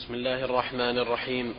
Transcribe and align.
بسم 0.00 0.14
الله 0.14 0.44
الرحمن 0.44 0.98
الرحيم. 0.98 1.54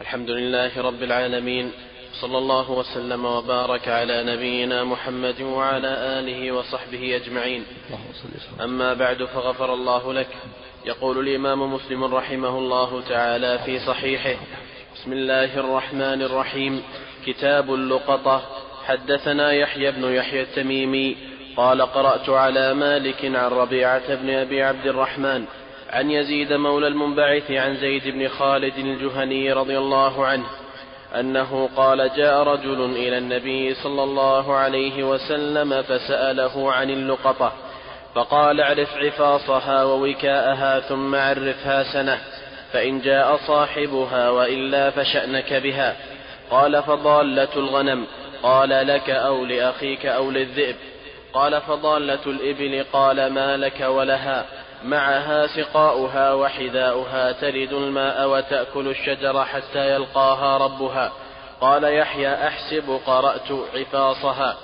الحمد 0.00 0.30
لله 0.30 0.80
رب 0.82 1.02
العالمين. 1.02 1.72
صلى 2.20 2.38
الله 2.38 2.70
وسلم 2.70 3.24
وبارك 3.24 3.88
على 3.88 4.22
نبينا 4.22 4.84
محمد 4.84 5.42
وعلى 5.42 5.88
آله 5.88 6.52
وصحبه 6.52 7.16
أجمعين. 7.16 7.64
أما 8.60 8.94
بعد 8.94 9.24
فغفر 9.24 9.74
الله 9.74 10.12
لك. 10.12 10.28
يقول 10.86 11.28
الإمام 11.28 11.74
مسلم 11.74 12.04
رحمه 12.04 12.58
الله 12.58 13.02
تعالى 13.08 13.58
في 13.64 13.78
صحيحه 13.78 14.36
بسم 14.94 15.12
الله 15.12 15.58
الرحمن 15.58 16.22
الرحيم. 16.22 16.82
كتاب 17.26 17.74
اللقطة. 17.74 18.42
حدثنا 18.86 19.52
يحيى 19.52 19.90
بن 19.90 20.12
يحيى 20.12 20.42
التميمي. 20.42 21.16
قال 21.56 21.82
قرأت 21.82 22.28
على 22.28 22.74
مالك 22.74 23.24
عن 23.24 23.50
ربيعة 23.50 24.14
بن 24.14 24.30
أبي 24.30 24.62
عبد 24.62 24.86
الرحمن. 24.86 25.44
عن 25.90 26.10
يزيد 26.10 26.52
مولى 26.52 26.86
المنبعث 26.86 27.50
عن 27.50 27.76
زيد 27.76 28.08
بن 28.08 28.28
خالد 28.28 28.78
الجهني 28.78 29.52
رضي 29.52 29.78
الله 29.78 30.26
عنه 30.26 30.46
أنه 31.20 31.68
قال 31.76 32.10
جاء 32.16 32.42
رجل 32.42 32.84
إلى 32.84 33.18
النبي 33.18 33.74
صلى 33.74 34.02
الله 34.02 34.54
عليه 34.54 35.04
وسلم 35.04 35.82
فسأله 35.82 36.72
عن 36.72 36.90
اللقطة 36.90 37.52
فقال 38.14 38.60
اعرف 38.60 38.96
عفاصها 38.96 39.84
ووكاءها 39.84 40.80
ثم 40.80 41.14
عرفها 41.14 41.82
سنة 41.82 42.18
فإن 42.72 43.00
جاء 43.00 43.36
صاحبها 43.36 44.30
وإلا 44.30 44.90
فشأنك 44.90 45.52
بها. 45.52 45.96
قال 46.50 46.82
فضالة 46.82 47.48
الغنم. 47.56 48.06
قال 48.42 48.86
لك 48.86 49.10
أو 49.10 49.44
لأخيك 49.44 50.06
أو 50.06 50.30
للذئب. 50.30 50.76
قال 51.32 51.60
فضالة 51.60 52.26
الإبل. 52.26 52.84
قال 52.92 53.32
ما 53.32 53.56
لك 53.56 53.80
ولها. 53.80 54.44
معها 54.84 55.46
سقاؤها 55.46 56.34
وحذاؤها 56.34 57.32
تلد 57.32 57.72
الماء 57.72 58.28
وتأكل 58.28 58.88
الشجر 58.88 59.44
حتى 59.44 59.94
يلقاها 59.94 60.58
ربها. 60.58 61.12
قال 61.60 61.84
يحيى 61.84 62.34
أحسب 62.34 63.00
قرأت 63.06 63.52
عفاصها. 63.74 64.56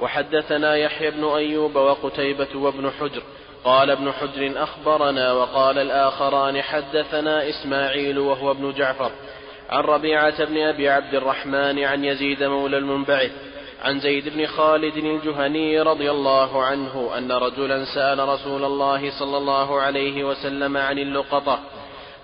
وحدثنا 0.00 0.76
يحيى 0.76 1.10
بن 1.10 1.24
أيوب 1.24 1.76
وقتيبة 1.76 2.48
وابن 2.54 2.90
حجر. 3.00 3.22
قال 3.64 3.90
ابن 3.90 4.12
حجر 4.12 4.62
أخبرنا 4.62 5.32
وقال 5.32 5.78
الآخران 5.78 6.62
حدثنا 6.62 7.48
إسماعيل 7.48 8.18
وهو 8.18 8.50
ابن 8.50 8.72
جعفر. 8.72 9.10
عن 9.70 9.82
ربيعة 9.82 10.44
بن 10.44 10.58
أبي 10.58 10.88
عبد 10.88 11.14
الرحمن 11.14 11.84
عن 11.84 12.04
يزيد 12.04 12.42
مولى 12.42 12.78
المنبعث. 12.78 13.47
عن 13.82 14.00
زيد 14.00 14.28
بن 14.28 14.46
خالد 14.46 14.96
الجهني 14.96 15.80
رضي 15.80 16.10
الله 16.10 16.62
عنه 16.62 17.10
أن 17.18 17.32
رجلا 17.32 17.84
سأل 17.84 18.28
رسول 18.28 18.64
الله 18.64 19.10
صلى 19.18 19.36
الله 19.36 19.80
عليه 19.80 20.24
وسلم 20.24 20.76
عن 20.76 20.98
اللقطة 20.98 21.58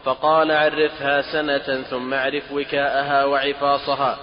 فقال 0.05 0.51
عرفها 0.53 1.23
سنة 1.23 1.83
ثم 1.83 2.15
اعرف 2.15 2.53
وكاءها 2.53 3.25
وعفاصها 3.25 4.19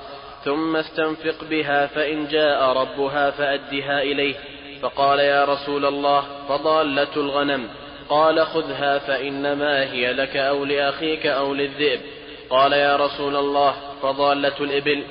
ثم 0.45 0.75
استنفق 0.75 1.43
بها 1.49 1.87
فإن 1.87 2.27
جاء 2.27 2.63
ربها 2.63 3.31
فأدها 3.31 4.01
إليه 4.01 4.35
فقال 4.81 5.19
يا 5.19 5.45
رسول 5.45 5.85
الله 5.85 6.23
فضالة 6.49 7.15
الغنم 7.17 7.69
قال 8.09 8.45
خذها 8.45 8.97
فإنما 8.97 9.91
هي 9.91 10.13
لك 10.13 10.37
أو 10.37 10.65
لأخيك 10.65 11.25
أو 11.27 11.53
للذئب 11.53 12.01
قال 12.49 12.73
يا 12.73 12.95
رسول 12.95 13.35
الله 13.35 13.75
فضالة 14.01 14.57
الإبل 14.59 15.03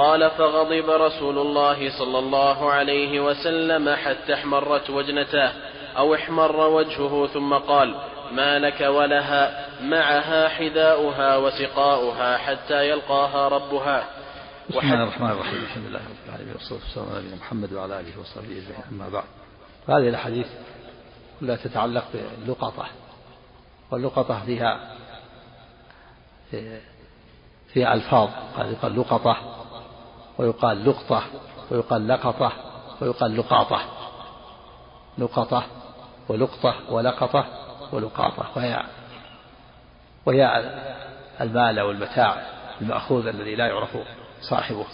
قال 0.00 0.30
فغضب 0.30 0.90
رسول 0.90 1.38
الله 1.38 1.98
صلى 1.98 2.18
الله 2.18 2.70
عليه 2.70 3.20
وسلم 3.20 3.96
حتى 3.96 4.34
احمرت 4.34 4.90
وجنتاه 4.90 5.52
أو 5.96 6.14
احمر 6.14 6.56
وجهه 6.56 7.26
ثم 7.26 7.54
قال 7.54 7.94
ما 8.32 8.58
لك 8.58 8.80
ولها 8.80 9.66
معها 9.82 10.48
حذاؤها 10.48 11.36
وسقاؤها 11.36 12.36
حتى 12.36 12.88
يلقاها 12.88 13.48
ربها. 13.48 14.04
بسم 14.70 14.78
الله 14.78 15.02
الرحمن 15.02 15.30
الرحيم. 15.30 15.62
الحمد 15.62 15.86
لله 15.86 15.98
رب 15.98 16.28
العالمين 16.28 16.54
والصلاة 16.54 16.80
والسلام 16.80 17.08
على 17.08 17.18
نبينا 17.18 17.36
محمد 17.36 17.72
وعلى 17.72 18.00
آله 18.00 18.20
وصحبه 18.20 18.58
أجمعين 18.58 18.84
أما 18.92 19.08
بعد. 19.08 19.24
هذه 19.88 20.08
الأحاديث 20.08 20.46
كلها 21.40 21.56
تتعلق 21.56 22.04
باللقطة 22.12 22.86
واللقطة 23.90 24.44
فيها 24.46 24.96
فيها 27.72 27.94
ألفاظ 27.94 28.28
قال 28.56 28.72
يقال 28.72 29.00
لقطة 29.00 29.36
ويقال 30.40 30.88
لقطة 30.88 31.22
ويقال 31.70 32.08
لقطة 32.08 32.52
ويقال 33.00 33.36
لقاطة. 33.36 33.80
لقطة 35.18 35.66
ولقطة 36.28 36.92
ولقطة 36.92 37.46
ولقاطة. 37.92 38.46
وهي 38.56 38.82
وهي 40.26 40.46
المال 41.40 41.78
أو 41.78 41.90
المتاع 41.90 42.42
المأخوذ 42.80 43.26
الذي 43.26 43.54
لا 43.54 43.66
يعرف 43.66 43.96
صاحبه. 44.40 44.86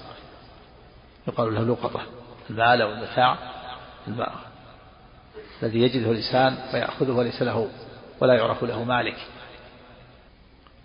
يقال 1.28 1.54
له 1.54 1.62
لقطة. 1.62 2.00
المال 2.50 2.82
أو 2.82 2.90
المتاع 2.90 3.36
الذي 5.62 5.78
يجده 5.78 6.10
الإنسان 6.10 6.58
ويأخذه 6.74 7.12
وليس 7.12 7.42
له 7.42 7.68
ولا 8.20 8.34
يعرف 8.34 8.64
له 8.64 8.84
مالك. 8.84 9.16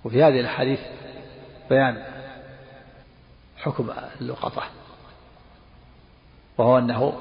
وفي 0.03 0.23
هذه 0.23 0.39
الحديث 0.39 0.79
بيان 1.69 2.10
حكم 3.61 3.89
اللقطة. 4.21 4.63
وهو 6.57 6.77
أنه 6.77 7.13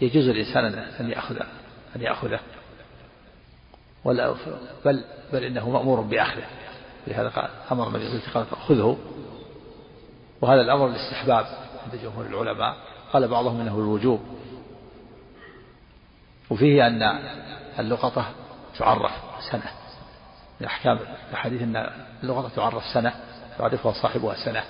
يجوز 0.00 0.28
الإنسان 0.28 0.64
أن 1.00 1.10
يأخذ 1.10 1.36
أن 1.96 2.02
يأخذه. 2.02 2.40
ولا 4.04 4.34
بل 4.84 5.04
بل 5.32 5.44
إنه 5.44 5.70
مأمور 5.70 6.00
بأخذه. 6.00 6.46
لهذا 7.06 7.28
قال 7.28 7.50
أمر 7.72 7.88
النبي 7.88 8.08
صلى 8.08 8.18
الله 8.18 8.46
عليه 8.56 8.64
وسلم 8.64 8.96
وهذا 10.40 10.60
الأمر 10.60 10.86
الاستحباب 10.86 11.46
عند 11.84 12.02
جمهور 12.02 12.26
العلماء. 12.26 12.76
قال 13.12 13.28
بعضهم 13.28 13.60
إنه 13.60 13.74
الوجوب 13.74 14.20
وفيه 16.50 16.86
أن 16.86 17.02
اللقطة 17.78 18.30
تعرف 18.78 19.12
سنة. 19.50 19.70
من 20.60 20.66
أحكام 20.66 20.98
الحديث 21.32 21.62
أن 21.62 21.90
اللقطة 22.22 22.48
تعرف 22.48 22.84
سنة 22.94 23.14
يعرفها 23.60 23.92
صاحبها 23.92 24.34
سنة. 24.44 24.64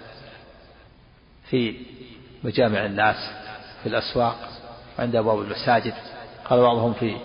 في 1.55 1.75
مجامع 2.45 2.85
الناس 2.87 3.17
في 3.83 3.89
الأسواق 3.89 4.49
وعند 4.99 5.17
أبواب 5.17 5.39
المساجد. 5.39 5.95
قال 6.45 6.61
بعضهم 6.61 6.93
في 6.95 7.17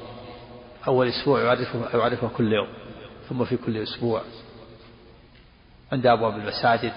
أول 0.88 1.08
أسبوع 1.08 1.42
يعرفه 1.42 1.98
يعرفه 2.00 2.30
كل 2.38 2.54
يوم 2.54 2.68
ثم 3.30 3.46
في 3.46 3.58
كل 3.58 3.78
أسبوع 3.78 4.22
عند 5.92 6.08
أبواب 6.08 6.38
المساجد 6.38 6.94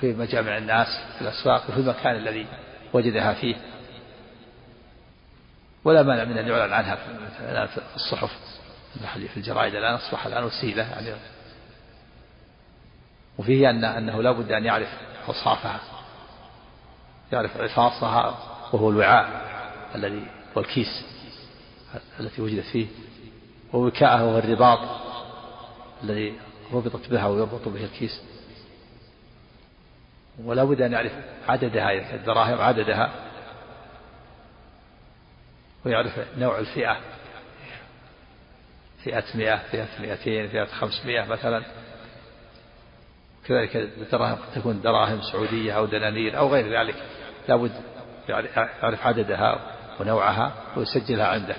في 0.00 0.12
مجامع 0.12 0.58
الناس 0.58 0.86
في 1.16 1.22
الأسواق 1.22 1.70
وفي 1.70 1.80
المكان 1.80 2.16
الذي 2.16 2.46
وجدها 2.92 3.34
فيه. 3.34 3.56
ولا 5.84 6.02
مانع 6.02 6.24
من 6.24 6.38
أن 6.38 6.48
يعلن 6.48 6.72
عنها 6.72 6.96
في 7.66 7.80
الصحف. 7.96 8.30
في 9.12 9.36
الجرائد 9.36 9.74
الآن 9.74 9.94
أصبح 9.94 10.26
الآن 10.26 10.44
وسيلة 10.44 10.82
يعني 10.82 11.14
وفيه 13.38 13.70
أن 13.70 13.84
أنه 13.84 14.22
لا 14.22 14.32
بد 14.32 14.52
أن 14.52 14.64
يعرف 14.64 14.88
أوصافها 15.28 15.80
يعرف 17.32 17.56
عفاصها 17.56 18.38
وهو 18.72 18.90
الوعاء 18.90 19.52
الذي 19.94 20.26
والكيس 20.54 21.04
التي 22.20 22.42
وجدت 22.42 22.66
فيه 22.66 22.86
ووكاءها 23.72 24.22
وهو 24.22 24.38
الرباط 24.38 24.78
الذي 26.04 26.34
ربطت 26.72 27.10
بها 27.10 27.26
ويربط 27.26 27.68
به 27.68 27.84
الكيس. 27.84 28.22
ولا 30.38 30.64
بد 30.64 30.80
أن 30.80 30.92
يعرف 30.92 31.12
عددها 31.48 32.14
الدراهم 32.14 32.60
عددها 32.60 33.12
ويعرف 35.84 36.20
نوع 36.38 36.58
الفئة 36.58 36.96
فئة 39.04 39.24
مئة 39.34 39.56
فئة 39.56 39.88
مئتين 40.00 40.48
فئة 40.48 40.64
خمسمائة 40.64 41.24
مثلا. 41.24 41.62
كذلك 43.46 43.76
الدراهم 43.76 44.34
قد 44.34 44.60
تكون 44.60 44.80
دراهم 44.80 45.20
سعودية 45.22 45.72
أو 45.72 45.86
دنانير 45.86 46.38
أو 46.38 46.48
غير 46.48 46.80
ذلك. 46.80 46.94
لابد 47.48 47.72
يعرف 48.28 49.06
عددها 49.06 49.60
ونوعها 50.00 50.52
ويسجلها 50.76 51.26
عنده. 51.26 51.56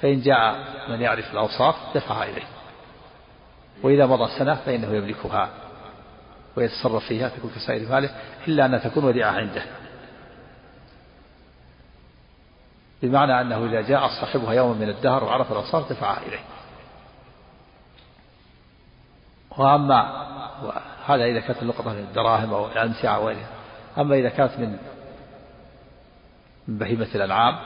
فإن 0.00 0.20
جاء 0.20 0.56
من 0.88 1.00
يعرف 1.00 1.32
الأوصاف 1.32 1.74
دفعها 1.94 2.24
إليه. 2.24 2.46
وإذا 3.82 4.06
مضى 4.06 4.38
سنة 4.38 4.54
فإنه 4.54 4.94
يملكها 4.94 5.50
ويتصرف 6.56 7.04
فيها 7.04 7.28
تكون 7.28 7.50
كسائر 7.56 7.88
ماله 7.88 8.10
إلا 8.48 8.66
أن 8.66 8.80
تكون 8.82 9.04
وديعة 9.04 9.30
عنده. 9.30 9.62
بمعنى 13.02 13.40
أنه 13.40 13.64
إذا 13.64 13.80
جاء 13.80 14.08
صاحبها 14.20 14.52
يوم 14.52 14.78
من 14.78 14.88
الدهر 14.88 15.24
وعرف 15.24 15.52
الأوصاف 15.52 15.92
دفعها 15.92 16.22
إليه. 16.26 16.53
وأما 19.58 20.24
هذا 21.06 21.24
إذا 21.24 21.40
كانت 21.40 21.62
اللقطة 21.62 21.92
من 21.92 21.98
الدراهم 21.98 22.54
أو 22.54 22.72
الأمتعة 22.72 23.16
أو 23.16 23.34
أما 23.98 24.14
إذا 24.14 24.28
كانت 24.28 24.58
من 24.58 24.78
من 26.68 26.78
بهيمة 26.78 27.08
الأنعام 27.14 27.58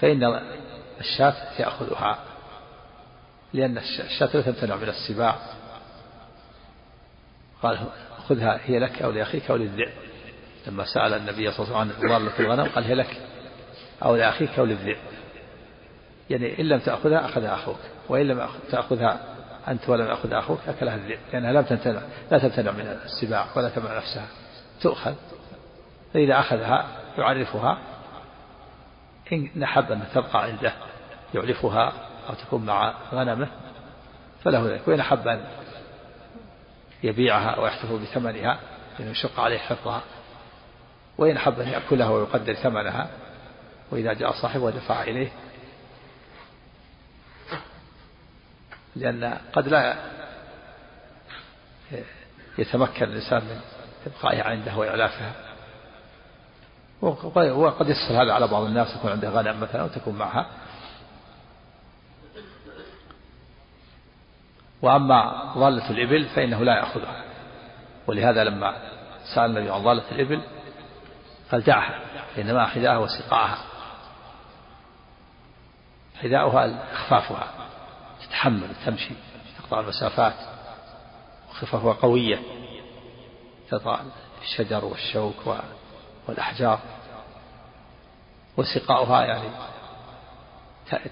فإن 0.00 0.40
الشاة 1.00 1.60
يأخذها 1.60 2.18
لأن 3.52 3.78
الشاة 3.78 4.30
لا 4.34 4.42
تمتنع 4.42 4.76
من 4.76 4.88
السباع. 4.88 5.36
قال 7.62 7.78
خذها 8.28 8.60
هي 8.64 8.78
لك 8.78 9.02
أو 9.02 9.10
لأخيك 9.10 9.50
أو 9.50 9.56
للذئب. 9.56 9.92
لما 10.66 10.84
سأل 10.84 11.14
النبي 11.14 11.52
صلى 11.52 11.66
الله 11.66 11.78
عليه 11.78 11.90
وسلم 11.90 12.12
عن 12.12 12.18
ضالة 12.18 12.40
الغنم 12.40 12.68
قال 12.74 12.84
هي 12.84 12.94
لك 12.94 13.20
أو 14.02 14.16
لأخيك 14.16 14.58
أو 14.58 14.64
للذئب. 14.64 14.98
يعني 16.30 16.60
إن 16.60 16.64
لم 16.68 16.78
تأخذها 16.78 17.24
أخذها 17.24 17.54
أخوك 17.54 17.80
وإن 18.08 18.28
لم 18.28 18.48
تأخذها 18.70 19.20
أنت 19.68 19.88
ولم 19.88 20.06
يأخذ 20.06 20.32
أخوك 20.32 20.58
أكلها 20.68 20.94
الذئب 20.94 21.18
لأنها 21.32 21.52
لم 21.52 21.62
تمتنع 21.62 22.00
لا 22.30 22.38
تمتنع 22.38 22.70
من 22.70 22.98
السباع 23.04 23.46
ولا 23.56 23.68
تمنع 23.68 23.96
نفسها. 23.96 24.26
تؤخذ. 24.80 25.14
فإذا 26.14 26.40
أخذها 26.40 26.86
يعرفها. 27.18 27.78
إن 29.32 29.62
أحب 29.62 29.92
أن 29.92 30.02
تبقى 30.14 30.42
عنده 30.42 30.72
يعرفها 31.34 31.92
أو 32.28 32.34
تكون 32.34 32.66
مع 32.66 32.94
غنمه 33.12 33.48
فله 34.44 34.66
ذلك. 34.66 34.88
وإن 34.88 35.00
أحب 35.00 35.28
أن 35.28 35.44
يبيعها 37.02 37.50
أو 37.50 37.66
يحتفظ 37.66 38.02
بثمنها 38.02 38.58
لأنه 38.98 39.10
يشق 39.10 39.40
عليه 39.40 39.58
حفظها. 39.58 40.02
وإن 41.18 41.36
أحب 41.36 41.60
أن 41.60 41.68
يأكلها 41.68 42.08
ويقدر 42.10 42.54
ثمنها 42.54 43.08
وإذا 43.90 44.12
جاء 44.12 44.32
صاحبه 44.32 44.70
دفع 44.70 45.02
إليه 45.02 45.28
لأن 48.96 49.38
قد 49.52 49.68
لا 49.68 49.96
يتمكن 52.58 53.04
الإنسان 53.04 53.44
من 53.44 53.60
إبقائها 54.06 54.44
عنده 54.44 54.76
وإعلافها. 54.76 55.32
وقد 57.02 57.88
يسهل 57.88 58.16
هذا 58.16 58.32
على 58.32 58.46
بعض 58.46 58.62
الناس 58.62 58.96
يكون 58.96 59.10
عنده 59.10 59.28
غنم 59.28 59.60
مثلا 59.60 59.82
وتكون 59.82 60.14
معها. 60.14 60.46
وأما 64.82 65.52
ضالة 65.54 65.90
الإبل 65.90 66.24
فإنه 66.24 66.64
لا 66.64 66.76
يأخذها. 66.76 67.24
ولهذا 68.06 68.44
لما 68.44 68.76
سأل 69.34 69.50
النبي 69.50 69.70
عن 69.70 69.82
ضالة 69.82 70.10
الإبل 70.12 70.42
قال 71.52 71.62
دعها 71.62 72.00
إنما 72.38 72.66
حذاءها 72.66 72.98
وسقاءها. 72.98 73.58
حذاؤها 76.22 76.92
إخفافها 76.92 77.59
تتحمل 78.40 78.68
تمشي 78.86 79.14
تقطع 79.58 79.80
المسافات. 79.80 80.34
وخفافها 81.50 81.92
قوية 81.92 82.40
تطع 83.70 84.00
الشجر 84.42 84.84
والشوك 84.84 85.56
والأحجار. 86.28 86.80
وسقاؤها 88.56 89.24
يعني 89.24 89.48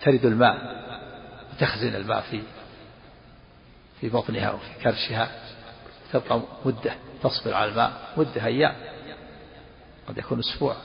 ترد 0.04 0.24
الماء 0.24 0.56
وتخزن 1.52 1.94
الماء 1.94 2.20
في 2.20 2.42
في 4.00 4.08
بطنها 4.08 4.50
وفي 4.50 4.74
كرشها. 4.82 5.30
تبقى 6.12 6.40
مدة 6.64 6.94
تصبر 7.22 7.54
على 7.54 7.70
الماء 7.70 7.92
مدة 8.16 8.44
أيام. 8.46 8.76
قد 10.08 10.18
يكون 10.18 10.38
أسبوع. 10.38 10.76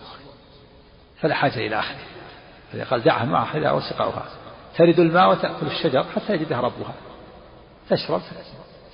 فلا 1.20 1.36
حاجة 1.36 1.58
إلى 1.58 1.80
أخذه 1.80 2.84
قال 2.90 3.04
دعها 3.04 3.26
مع 3.26 3.44
أخذها 3.44 3.72
وسقاؤها. 3.72 4.43
ترد 4.78 5.00
الماء 5.00 5.30
وتأكل 5.30 5.68
الشجر 5.68 6.04
حتى 6.04 6.34
يجدها 6.34 6.62
ربها. 6.62 6.94
تشرب 7.90 8.22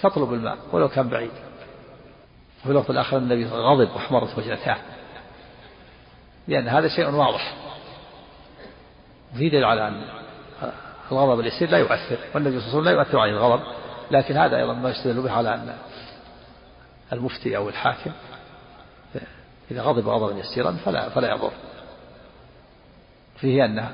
تطلب 0.01 0.33
الماء 0.33 0.57
ولو 0.71 0.89
كان 0.89 1.09
بعيد. 1.09 1.31
وفي 2.61 2.71
الوقت 2.71 2.89
الآخر 2.89 3.17
النبي 3.17 3.45
غضب 3.45 3.89
واحمرت 3.95 4.37
وجنتاه 4.37 4.77
لأن 6.47 6.67
هذا 6.67 6.87
شيء 6.87 7.09
واضح. 7.09 7.53
في 9.33 9.49
دليل 9.49 9.63
على 9.63 9.87
أن 9.87 10.03
الغضب 11.11 11.39
اليسير 11.39 11.69
لا 11.69 11.77
يؤثر 11.77 12.17
والنبي 12.35 12.59
صلى 12.59 12.67
الله 12.67 12.69
عليه 12.69 12.69
وسلم 12.69 12.83
لا 12.83 12.91
يؤثر 12.91 13.19
عليه 13.19 13.31
الغضب. 13.31 13.63
لكن 14.11 14.37
هذا 14.37 14.57
أيضا 14.57 14.73
ما 14.73 14.89
يستدل 14.89 15.21
به 15.21 15.31
على 15.31 15.53
أن 15.53 15.77
المفتي 17.13 17.57
أو 17.57 17.69
الحاكم 17.69 18.11
إذا 19.71 19.81
غضب 19.81 20.07
غضبا 20.07 20.39
يسيرا 20.39 20.71
فلا 20.71 21.09
فلا 21.09 21.29
يضر. 21.29 21.51
فيه 23.37 23.65
أن 23.65 23.89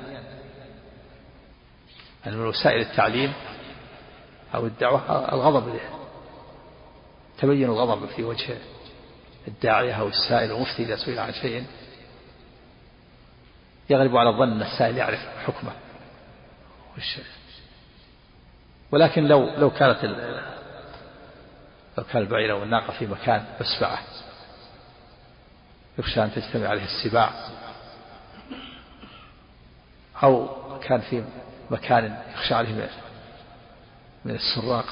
من 2.34 2.46
وسائل 2.46 2.80
التعليم 2.80 3.32
أو 4.54 4.66
الدعوة 4.66 5.32
الغضب 5.32 5.80
تبين 7.38 7.68
الغضب 7.68 8.06
في 8.06 8.24
وجه 8.24 8.58
الداعية 9.48 9.92
أو 9.92 10.08
السائل 10.08 10.50
المفتي 10.50 10.82
إذا 10.82 10.96
سئل 10.96 11.18
عن 11.18 11.32
شيء. 11.32 11.66
يغلب 13.90 14.16
على 14.16 14.30
الظن 14.30 14.52
أن 14.52 14.62
السائل 14.62 14.96
يعرف 14.96 15.20
حكمه. 15.46 15.72
ولكن 18.92 19.28
لو 19.28 19.50
لو 19.58 19.70
كانت 19.70 20.04
لو 21.98 22.04
كان 22.04 22.22
البعير 22.22 22.52
أو 22.52 22.62
الناقة 22.62 22.92
في 22.98 23.06
مكان 23.06 23.44
مسبعة 23.60 23.98
يخشى 25.98 26.24
أن 26.24 26.32
تجتمع 26.32 26.68
عليه 26.68 26.84
السباع. 26.84 27.30
أو 30.22 30.48
كان 30.78 31.00
في 31.00 31.24
مكان 31.70 32.18
يخشى 32.34 32.54
عليه 32.54 32.88
من 34.24 34.34
السراق 34.34 34.86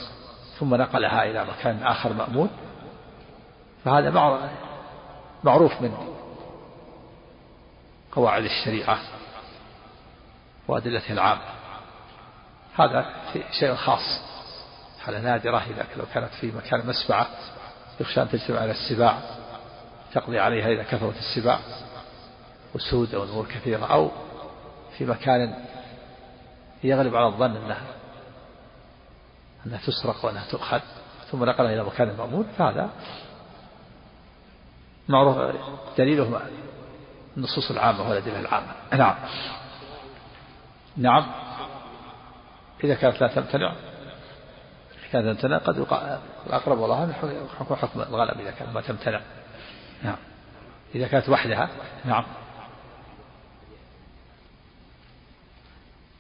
ثم 0.59 0.75
نقلها 0.75 1.25
إلى 1.25 1.45
مكان 1.45 1.83
آخر 1.83 2.13
مأمون. 2.13 2.51
فهذا 3.85 4.11
معروف 5.45 5.81
من 5.81 5.95
قواعد 8.13 8.45
الشريعة 8.45 8.99
وأدلتها 10.69 11.13
العامة 11.13 11.43
هذا 12.79 13.07
شيء 13.61 13.75
خاص 13.75 14.21
حالة 15.05 15.21
نادرة 15.21 15.59
إذا 15.59 15.87
لو 15.97 16.05
كانت 16.15 16.31
في 16.41 16.53
مكان 16.53 16.87
مسبعة 16.87 17.27
يخشى 18.01 18.23
أن 18.23 18.29
تجتمع 18.29 18.61
على 18.61 18.71
السباع 18.71 19.19
تقضي 20.13 20.39
عليها 20.39 20.69
إذا 20.69 20.83
كثرت 20.83 21.17
السباع 21.17 21.59
وسود 22.75 23.15
أو 23.15 23.25
نور 23.25 23.47
كثيرة 23.47 23.87
أو 23.87 24.11
في 24.99 25.05
مكان 25.05 25.65
يغلب 26.85 27.17
على 27.17 27.27
الظن 27.27 27.57
أنها 27.57 27.87
أنها 29.67 29.79
تسرق 29.79 30.25
وأنها 30.25 30.51
تؤخذ 30.51 30.81
ثم 31.31 31.45
نقلها 31.45 31.75
إلى 31.75 31.85
مكان 31.85 32.17
مأمون 32.17 32.47
فهذا 32.59 32.91
معروف 35.09 35.37
دليله 35.99 36.41
النصوص 37.37 37.71
العامة 37.71 38.09
والأدلة 38.09 38.41
العامة. 38.41 38.73
نعم. 38.93 39.15
نعم. 40.97 41.27
إذا 42.85 42.95
كانت 42.95 43.21
لا 43.21 43.29
تمتنع 43.29 43.75
كانت 45.13 45.41
تمتنع 45.41 45.59
قد 45.59 45.87
الأقرب 46.47 46.79
والله 46.79 47.13
حكم 47.59 47.75
حكم 47.75 48.01
الغلب 48.01 48.41
إذا 48.41 48.51
كانت 48.51 48.75
ما 48.75 48.81
تمتنع. 48.81 49.21
نعم. 50.03 50.17
إذا 50.95 51.09
كانت 51.09 51.29
وحدها 51.29 51.69
نعم. 52.05 52.25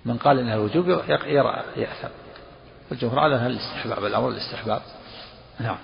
من 0.04 0.16
قال 0.16 0.38
إنها 0.38 0.54
الوجوب 0.54 0.88
يرى 1.08 1.64
يأثم. 1.76 2.08
الجمهور 2.92 3.18
على 3.18 3.36
إنها 3.36 3.46
الاستحباب 3.46 4.04
الأمر 4.04 4.28
الاستحباب. 4.28 4.82
نعم. 5.60 5.78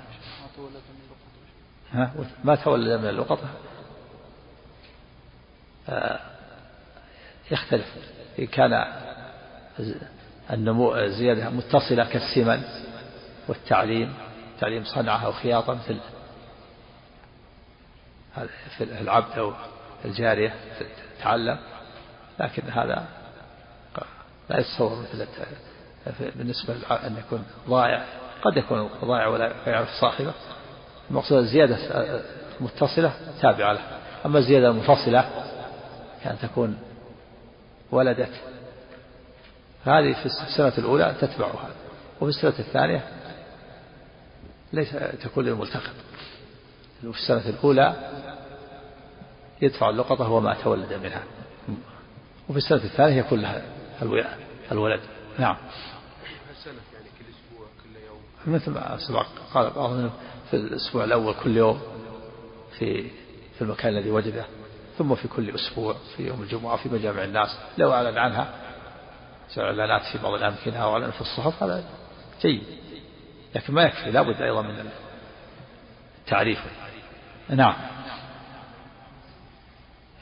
ها 1.93 2.12
ما 2.45 2.55
تولد 2.55 3.00
من 3.00 3.09
اللقطة 3.09 3.49
آه، 5.89 6.21
يختلف. 7.50 7.87
إن 8.39 8.47
كان 8.47 8.85
النمو 10.50 10.97
الزيادة 10.97 11.50
متصلة 11.50 12.05
كالسمن 12.05 12.62
والتعليم 13.49 14.15
تعليم 14.61 14.85
صنعة 14.85 15.27
أو 15.27 15.33
خياطة 15.33 15.75
مثل 15.75 16.00
في 18.79 18.85
العبد 18.85 19.39
أو 19.39 19.53
الجارية 20.05 20.55
تتعلم 21.19 21.59
لكن 22.41 22.62
هذا 22.71 23.09
لا 24.50 24.61
يتصور 24.61 25.02
مثل 25.02 25.26
بالنسبة 26.37 26.75
أن 26.90 27.16
يكون 27.19 27.45
ضائع. 27.69 28.04
قد 28.42 28.57
يكون 28.57 28.90
ضائع 29.04 29.26
ولا 29.26 29.52
يعرف 29.66 29.88
صاحبه. 30.00 30.33
المقصود 31.11 31.38
الزيادة 31.38 31.78
متصلة 32.61 33.12
تابعة 33.40 33.73
له. 33.73 33.80
أما 34.26 34.38
الزيادة 34.38 34.69
المنفصلة 34.69 35.30
كأن 36.25 36.38
تكون 36.38 36.78
ولدت. 37.90 38.33
فهذه 39.85 40.12
في 40.12 40.26
السنة 40.26 40.73
الأولى 40.78 41.14
تتبعها. 41.21 41.71
وفي 42.21 42.30
السنة 42.30 42.54
الثانية 42.59 43.04
ليس 44.73 44.97
تكون 45.23 45.45
للملتقط. 45.45 45.95
في 47.00 47.09
السنة 47.09 47.49
الأولى 47.49 47.95
يدفع 49.62 49.90
اللقطة 49.90 50.30
وما 50.30 50.54
تولد 50.62 50.92
منها. 50.92 51.23
وفي 52.49 52.59
السنة 52.59 52.85
الثانية 52.85 53.21
يكون 53.21 53.40
لها 53.40 53.62
الولد. 54.73 55.00
نعم. 55.38 55.57
مثل 58.47 58.71
ما 58.71 58.97
سبق 59.09 59.26
قال 59.54 59.71
بعضهم 59.71 60.11
في 60.50 60.57
الأسبوع 60.57 61.04
الأول 61.04 61.35
كل 61.35 61.57
يوم 61.57 61.83
في 62.78 63.11
في 63.54 63.62
المكان 63.62 63.97
الذي 63.97 64.11
وجده 64.11 64.45
ثم 64.99 65.14
في 65.14 65.28
كل 65.28 65.50
أسبوع 65.50 65.97
في 66.16 66.26
يوم 66.26 66.42
الجمعة 66.42 66.76
في 66.76 66.88
مجامع 66.88 67.25
الناس. 67.25 67.59
لو 67.78 67.92
أعلن 67.92 68.19
عنها 68.19 68.54
إعلانات 69.59 70.02
في 70.12 70.19
بعض 70.19 70.35
الأمكنة 70.35 70.76
أو 70.76 70.92
إعلان 70.92 71.11
في 71.11 71.21
الصحف 71.21 71.62
هذا 71.62 71.85
جيد. 72.42 72.62
لكن 73.54 73.75
ما 73.75 73.83
يكفي 73.83 74.11
لابد 74.11 74.42
أيضا 74.42 74.62
من 74.62 74.90
التعريف. 76.25 76.59
نعم. 77.49 77.75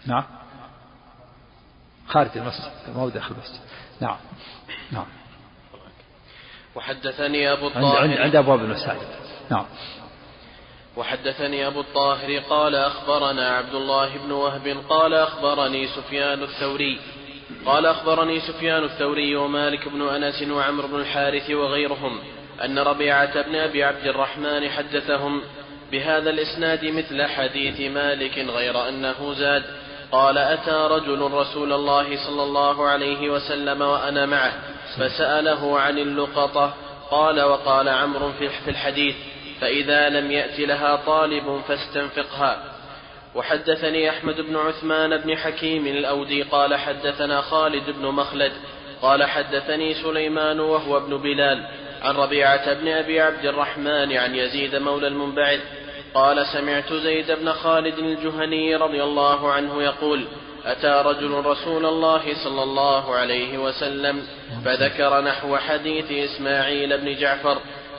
نعم. 0.07 0.38
خارج 2.09 2.31
المسجد. 2.37 2.71
ما 2.95 3.03
هو 3.03 3.09
داخل 3.09 3.35
المسجد 3.35 3.61
نعم. 4.01 4.17
نعم. 4.93 5.07
وحدثني 6.75 7.53
أبو 7.53 7.67
الطاهر 7.67 7.99
عند, 7.99 8.19
عند 8.19 8.37
أبواب 8.37 8.61
المساجد. 8.61 9.09
نعم. 9.51 9.65
وحدثني 10.97 11.67
أبو 11.67 11.81
الطاهر 11.81 12.39
قال 12.39 12.75
أخبرنا 12.75 13.57
عبد 13.57 13.75
الله 13.75 14.17
بن 14.19 14.33
وهب 14.33 14.83
قال 14.89 15.15
أخبرني 15.15 15.87
سفيان 15.87 16.43
الثوري. 16.43 17.01
قال 17.67 17.87
أخبرني 17.87 18.41
سفيان 18.41 18.85
الثوري 18.85 19.37
ومالك 19.37 19.89
بن 19.89 20.09
أنس 20.09 20.43
وعمر 20.43 20.87
بن 20.87 21.01
الحارث 21.01 21.51
وغيرهم 21.51 22.21
أن 22.65 22.79
ربيعة 22.79 23.43
بن 23.43 23.55
أبي 23.55 23.85
عبد 23.85 24.07
الرحمن 24.07 24.69
حدثهم 24.69 25.43
بهذا 25.93 26.31
الإسناد 26.31 26.85
مثل 26.85 27.27
حديث 27.27 27.81
مالك 27.81 28.39
غير 28.39 28.89
أنه 28.89 29.35
زاد. 29.35 29.65
قال 30.13 30.39
أتى 30.39 30.89
رجل 30.91 31.21
رسول 31.21 31.73
الله 31.73 32.27
صلى 32.27 32.43
الله 32.43 32.89
عليه 32.89 33.31
وسلم 33.31 33.83
وأنا 33.83 34.27
معه 34.27 34.53
فسأله 34.99 35.81
عن 35.81 35.99
اللقطة 35.99 36.75
قال 37.11 37.41
وقال 37.43 37.89
عمرو 37.89 38.33
في 38.33 38.71
الحديث 38.71 39.17
فإذا 39.61 40.09
لم 40.09 40.31
يأت 40.31 40.61
لها 40.61 40.97
طالب 40.97 41.61
فاستنفقها. 41.69 42.65
وحدثني 43.35 44.11
أحمد 44.11 44.41
بن 44.41 44.57
عثمان 44.57 45.17
بن 45.17 45.37
حكيم 45.37 45.87
الأودي 45.87 46.43
قال 46.43 46.75
حدثنا 46.77 47.41
خالد 47.41 47.91
بن 47.91 48.07
مخلد 48.07 48.53
قال 49.03 49.25
حدثني 49.25 49.95
سليمان 49.95 50.61
وهو 50.61 50.97
ابن 50.97 51.17
بلال 51.17 51.69
عن 52.03 52.17
ربيعة 52.17 52.75
بن 52.75 52.89
أبي 52.89 53.21
عبد 53.21 53.45
الرحمن 53.45 54.13
عن 54.17 54.35
يزيد 54.35 54.77
مولى 54.77 55.07
المنبعث 55.07 55.61
قال 56.15 56.47
سمعت 56.47 56.93
زيد 56.93 57.31
بن 57.31 57.53
خالد 57.53 57.99
الجهني 57.99 58.77
رضي 58.77 59.03
الله 59.03 59.53
عنه 59.53 59.83
يقول 59.83 60.25
أتى 60.65 61.03
رجل 61.07 61.45
رسول 61.45 61.87
الله 61.87 62.23
صلى 62.45 62.63
الله 62.63 63.15
عليه 63.15 63.59
وسلم 63.59 64.23
فذكر 64.65 65.21
نحو 65.21 65.57
حديث 65.57 66.13
إسماعيل 66.13 66.99
بن 66.99 67.17
جعفر 67.17 67.59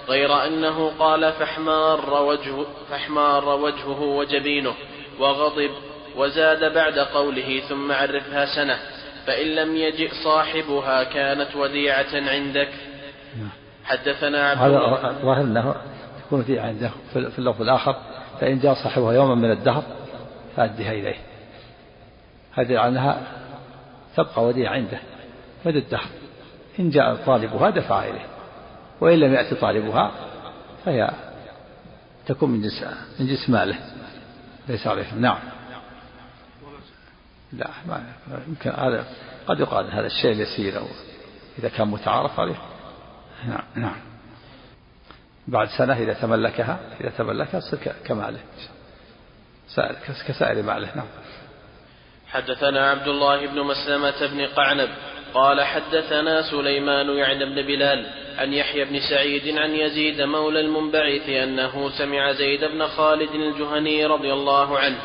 غير 0.10 0.46
أنه 0.48 0.92
قال 1.00 1.32
فاحمار 1.32 2.24
وجهه, 2.24 2.66
فاحمار 2.90 3.50
وجهه 3.50 4.02
وجبينه 4.02 4.74
وغضب 5.20 5.72
وزاد 6.16 6.74
بعد 6.74 7.00
قوله 7.00 7.62
ثم 7.70 7.92
عرفها 7.92 8.46
سنة 8.56 8.80
فإن 9.28 9.48
لم 9.48 9.76
يجئ 9.76 10.12
صاحبها 10.24 11.04
كانت 11.04 11.56
وديعة 11.56 12.14
عندك. 12.14 12.70
حدثنا 13.86 14.50
عبد 14.50 14.62
هذا 14.62 15.20
ظاهر 15.22 15.42
أنه 15.42 15.76
يكون 16.30 16.44
في 16.44 16.60
عنده 16.60 16.92
في 17.14 17.40
اللفظ 17.40 17.62
الآخر 17.62 17.96
فإن 18.40 18.60
جاء 18.60 18.74
صاحبها 18.74 19.14
يوما 19.14 19.36
من 19.36 19.52
الدهر 19.52 19.84
فأدها 20.56 20.92
إليه. 20.92 21.16
هذه 22.54 22.80
عنها 22.80 23.22
تبقى 24.16 24.46
وديعة 24.46 24.74
عنده 24.74 25.00
مدى 25.66 25.78
الدهر. 25.78 26.06
إن 26.80 26.90
جاء 26.90 27.16
طالبها 27.16 27.70
دفع 27.70 28.04
إليه 28.04 28.26
وإن 29.02 29.20
لم 29.20 29.34
يأتي 29.34 29.56
طالبها 29.56 30.12
فهي 30.86 31.12
تكون 32.26 32.50
من 32.50 32.62
جنس 32.62 32.86
من 33.20 33.28
جنس 33.28 33.50
ماله. 33.50 33.78
ليس 34.68 34.88
عليه 34.88 35.14
نعم. 35.14 35.40
لا 37.54 37.70
ما 37.88 38.04
يمكن. 38.48 38.70
هذا 38.70 39.06
قد 39.48 39.60
يقال 39.60 39.92
هذا 39.92 40.08
الشيء 40.08 40.32
اليسير 40.32 40.80
أو 40.80 40.86
إذا 41.60 41.70
كان 41.70 41.88
متعارف 41.88 42.40
عليه. 42.40 42.62
نعم 43.48 43.64
نعم. 43.76 44.09
بعد 45.50 45.68
سنة 45.78 45.94
إذا 45.94 46.14
تملكها 46.14 46.80
إذا 47.02 47.10
تملكها 47.10 47.60
تصير 47.60 47.80
كماله 48.06 48.40
كسائر 50.28 50.64
ماله 50.64 50.96
نعم. 50.96 51.06
حدثنا 52.28 52.90
عبد 52.90 53.08
الله 53.08 53.48
بن 53.48 53.60
مسلمة 53.64 54.28
بن 54.28 54.46
قعنب 54.46 54.90
قال 55.34 55.62
حدثنا 55.62 56.42
سليمان 56.42 57.10
يعني 57.10 57.46
بن 57.46 57.56
بلال 57.56 58.06
عن 58.38 58.54
يحيى 58.54 58.86
بن 58.86 59.00
سعيد 59.10 59.58
عن 59.58 59.72
يزيد 59.72 60.22
مولى 60.22 60.60
المنبعث 60.60 61.30
أنه 61.30 61.90
سمع 61.98 62.32
زيد 62.32 62.64
بن 62.64 62.88
خالد 62.88 63.32
الجهني 63.32 64.06
رضي 64.06 64.34
الله 64.34 64.80
عنه 64.80 64.98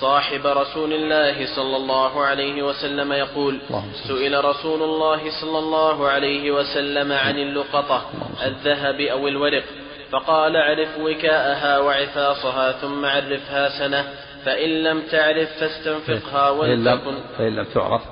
صاحب 0.00 0.46
رسول 0.46 0.92
الله 0.92 1.56
صلى 1.56 1.76
الله 1.76 2.24
عليه 2.24 2.62
وسلم 2.62 3.12
يقول 3.12 3.60
سئل 4.08 4.44
رسول 4.44 4.82
الله 4.82 5.40
صلى 5.40 5.58
الله 5.58 6.08
عليه 6.08 6.50
وسلم 6.50 7.12
عن 7.12 7.38
اللقطة 7.38 8.10
الذهب 8.46 9.00
أو 9.00 9.28
الورق؟ 9.28 9.64
فقال 10.12 10.56
اعرف 10.56 10.98
وكاءها 10.98 11.78
وعفاصها 11.78 12.72
ثم 12.72 13.04
عرفها 13.04 13.68
سنة 13.78 14.04
فإن 14.44 14.68
لم 14.68 15.02
تعرف 15.10 15.48
فاستنفقها 15.60 16.50
ولتكن 16.50 17.18
فإن 17.38 17.56
لم 17.56 17.64
تعرف. 17.64 18.02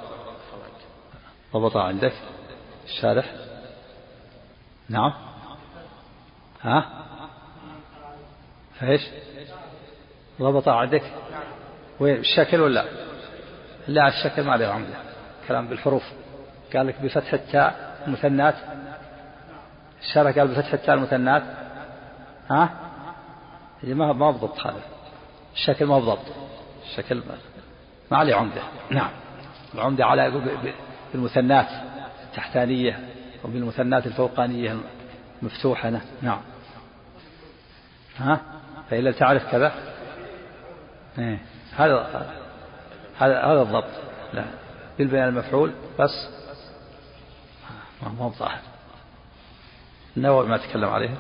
ضبطها 1.53 1.83
عندك؟ 1.83 2.13
الشارح؟ 2.85 3.33
نعم. 4.89 5.13
ها؟ 6.63 6.89
فايش 8.81 9.03
ضبطها 10.41 10.75
عندك؟ 10.75 11.03
وين؟ 12.01 12.17
الشكل 12.17 12.61
ولا؟ 12.61 12.85
لا 13.89 14.09
الشكل 14.09 14.43
ما 14.43 14.57
له 14.57 14.67
عمله 14.67 14.97
كلام 15.49 15.69
بالحروف. 15.69 16.03
قال 16.77 16.87
لك 16.87 17.01
بفتح 17.03 17.33
التاء 17.33 17.99
المثنات 18.07 18.55
الشرح 20.03 20.39
قال 20.39 20.49
بفتح 20.49 20.73
التاء 20.73 20.95
المثنات. 20.95 21.43
ها؟ 22.51 22.71
ما 23.83 24.13
ما 24.13 24.31
بضبط 24.31 24.67
هذا. 24.67 24.83
الشكل 25.55 25.87
ما 25.87 25.99
بضبط. 25.99 26.27
الشكل 26.91 27.23
ما 28.11 28.19
عليه 28.19 28.35
عمدة. 28.35 28.63
نعم. 28.91 29.11
العمدة 29.75 30.07
على 30.07 30.31
بالمثنات 31.13 31.69
التحتانية 32.25 33.09
وبالمثنات 33.45 34.07
الفوقانية 34.07 34.77
مفتوحة 35.43 36.01
نعم. 36.23 36.41
ها؟ 38.17 38.41
فإلا 38.91 39.13
تعرف 39.13 39.51
كذا. 39.51 39.73
إيه. 41.19 41.39
هذا 41.77 42.27
هذا 43.19 43.41
هذا 43.41 43.63
الضبط. 43.63 43.91
لا. 44.33 44.45
بالبيان 44.99 45.29
المفعول. 45.29 45.73
بس. 45.99 46.29
ما 48.03 48.25
هو 48.25 48.31
ظاهر. 48.31 48.61
النووي 50.17 50.47
ما 50.47 50.57
تكلم 50.57 50.89
عليه. 50.89 51.19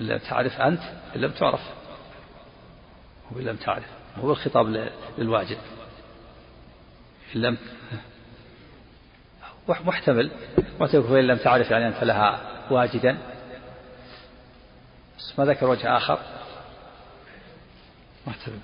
إلا 0.00 0.18
تعرف 0.18 0.60
أنت 0.60 0.82
إن 1.16 1.20
لم 1.20 1.30
تعرف 1.30 1.60
وإن 3.32 3.44
لم 3.44 3.56
تعرف 3.56 3.86
هو 4.18 4.30
الخطاب 4.30 4.90
للواجب. 5.18 5.58
إن 7.36 7.40
لم 7.40 7.58
محتمل. 9.68 10.30
محتمل 10.80 11.12
وإن 11.12 11.26
لم 11.26 11.36
تعرف 11.36 11.70
يعني 11.70 11.88
أنت 11.88 12.04
لها 12.04 12.40
واجدا. 12.70 13.18
بس 15.18 15.38
ما 15.38 15.44
ذكر 15.44 15.66
وجه 15.66 15.96
آخر. 15.96 16.18
محتمل. 18.26 18.58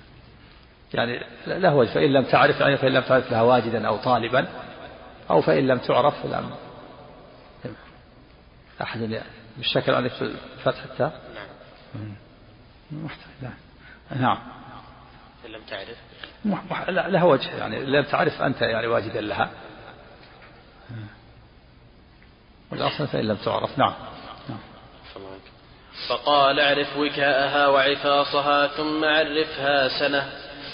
يعني 0.93 1.23
له 1.47 1.75
وجه. 1.75 1.89
فإن 1.89 2.13
لم 2.13 2.23
تعرف 2.23 2.59
يعني 2.59 2.77
فإن 2.77 2.91
لم 2.91 3.03
تعرف 3.03 3.31
لها 3.31 3.41
واجدا 3.41 3.87
أو 3.87 3.97
طالبا 3.97 4.47
أو 5.29 5.41
فإن 5.41 5.67
لم 5.67 5.77
تعرف 5.77 6.21
فلم. 6.23 6.51
أحد 8.81 9.21
بالشكل 9.57 9.93
عليك 9.93 10.11
في 10.11 10.21
الفتح 10.21 10.83
التاء. 10.83 11.26
نعم. 13.41 13.53
نعم 14.15 14.37
لم 15.47 15.61
تعرف؟ 15.69 15.97
لها 16.89 17.23
وجه 17.23 17.57
يعني. 17.57 17.85
لم 17.85 18.03
تعرف 18.03 18.41
أنت 18.41 18.61
يعني 18.61 18.87
واجدا 18.87 19.21
لها. 19.21 19.49
والأصل 22.71 23.07
فإن 23.07 23.27
لم 23.27 23.35
تعرف. 23.35 23.77
نعم, 23.77 23.93
نعم. 24.49 24.59
فقال 26.09 26.59
اعرف 26.59 26.97
وكاءها 26.97 27.67
وعفاصها 27.67 28.67
ثم 28.67 29.05
عرفها 29.05 29.99
سنة. 29.99 30.29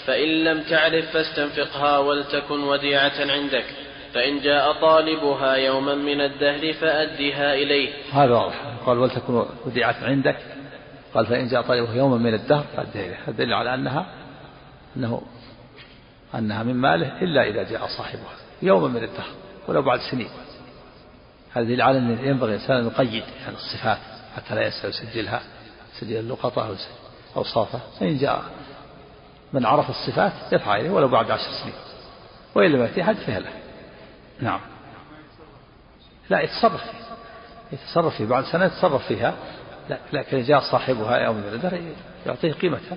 فإن 0.06 0.44
لم 0.44 0.62
تعرف 0.62 1.04
فاستنفقها 1.10 1.98
ولتكن 1.98 2.60
وديعة 2.60 3.32
عندك. 3.32 3.64
فإن 4.14 4.40
جاء 4.40 4.72
طالبها 4.72 5.54
يوما 5.54 5.94
من 5.94 6.20
الدهر 6.20 6.72
فأدها 6.72 7.54
إليه. 7.54 7.92
هذا 8.12 8.34
واضح. 8.34 8.54
قال 8.86 8.98
ولتكن 8.98 9.44
وديعة 9.66 9.96
عندك. 10.02 10.36
قال 11.14 11.26
فإن 11.26 11.48
جاء 11.48 11.62
طالبها 11.62 11.94
يوما 11.94 12.16
من 12.16 12.34
الدهر 12.34 12.64
إليه 12.94 13.16
هذا 13.24 13.30
دليل 13.30 13.54
على 13.54 13.74
أنها 13.74 14.06
أنه 14.96 15.22
أنها 16.34 16.62
من 16.62 16.74
ماله 16.74 17.22
إلا 17.22 17.48
إذا 17.48 17.62
جاء 17.62 17.86
صاحبها 17.86 18.32
يوما 18.62 18.88
من 18.88 19.04
الدهر 19.04 19.30
ولو 19.68 19.82
بعد 19.82 20.00
سنين. 20.10 20.28
هذا 21.52 21.64
دليل 21.64 21.82
على 21.82 21.98
أن 21.98 22.18
ينبغي 22.24 22.54
الإنسان 22.54 22.76
أن 22.76 22.86
يقيد 22.86 23.24
يعني 23.42 23.56
الصفات 23.56 23.98
حتى 24.36 24.54
لا 24.54 24.66
يسأل 24.66 24.90
يسجلها 24.90 25.40
سجل 26.00 26.16
اللقطة 26.16 26.68
أو 26.68 26.74
أوصافه 27.36 27.80
فإن 28.00 28.18
جاء 28.18 28.42
من 29.52 29.66
عرف 29.66 29.90
الصفات 29.90 30.32
يدفع 30.52 30.76
إليه 30.76 30.90
ولو 30.90 31.08
بعد 31.08 31.30
عشر 31.30 31.50
سنين. 31.62 31.74
وإن 32.54 32.72
لم 32.72 32.80
يأتي 32.80 33.04
حد 33.04 33.16
فهله 33.16 33.50
نعم. 34.40 34.60
لا 36.30 36.40
يتصرف 36.40 36.82
يتصرف 37.72 38.16
فيه 38.16 38.26
بعد 38.26 38.44
سنة 38.44 38.64
يتصرف 38.64 39.06
فيها. 39.06 39.34
لكن 40.12 40.42
جاء 40.42 40.60
صاحبها 40.60 41.16
يوم 41.16 41.36
النذر 41.36 41.94
يعطيه 42.26 42.52
قيمتها 42.52 42.96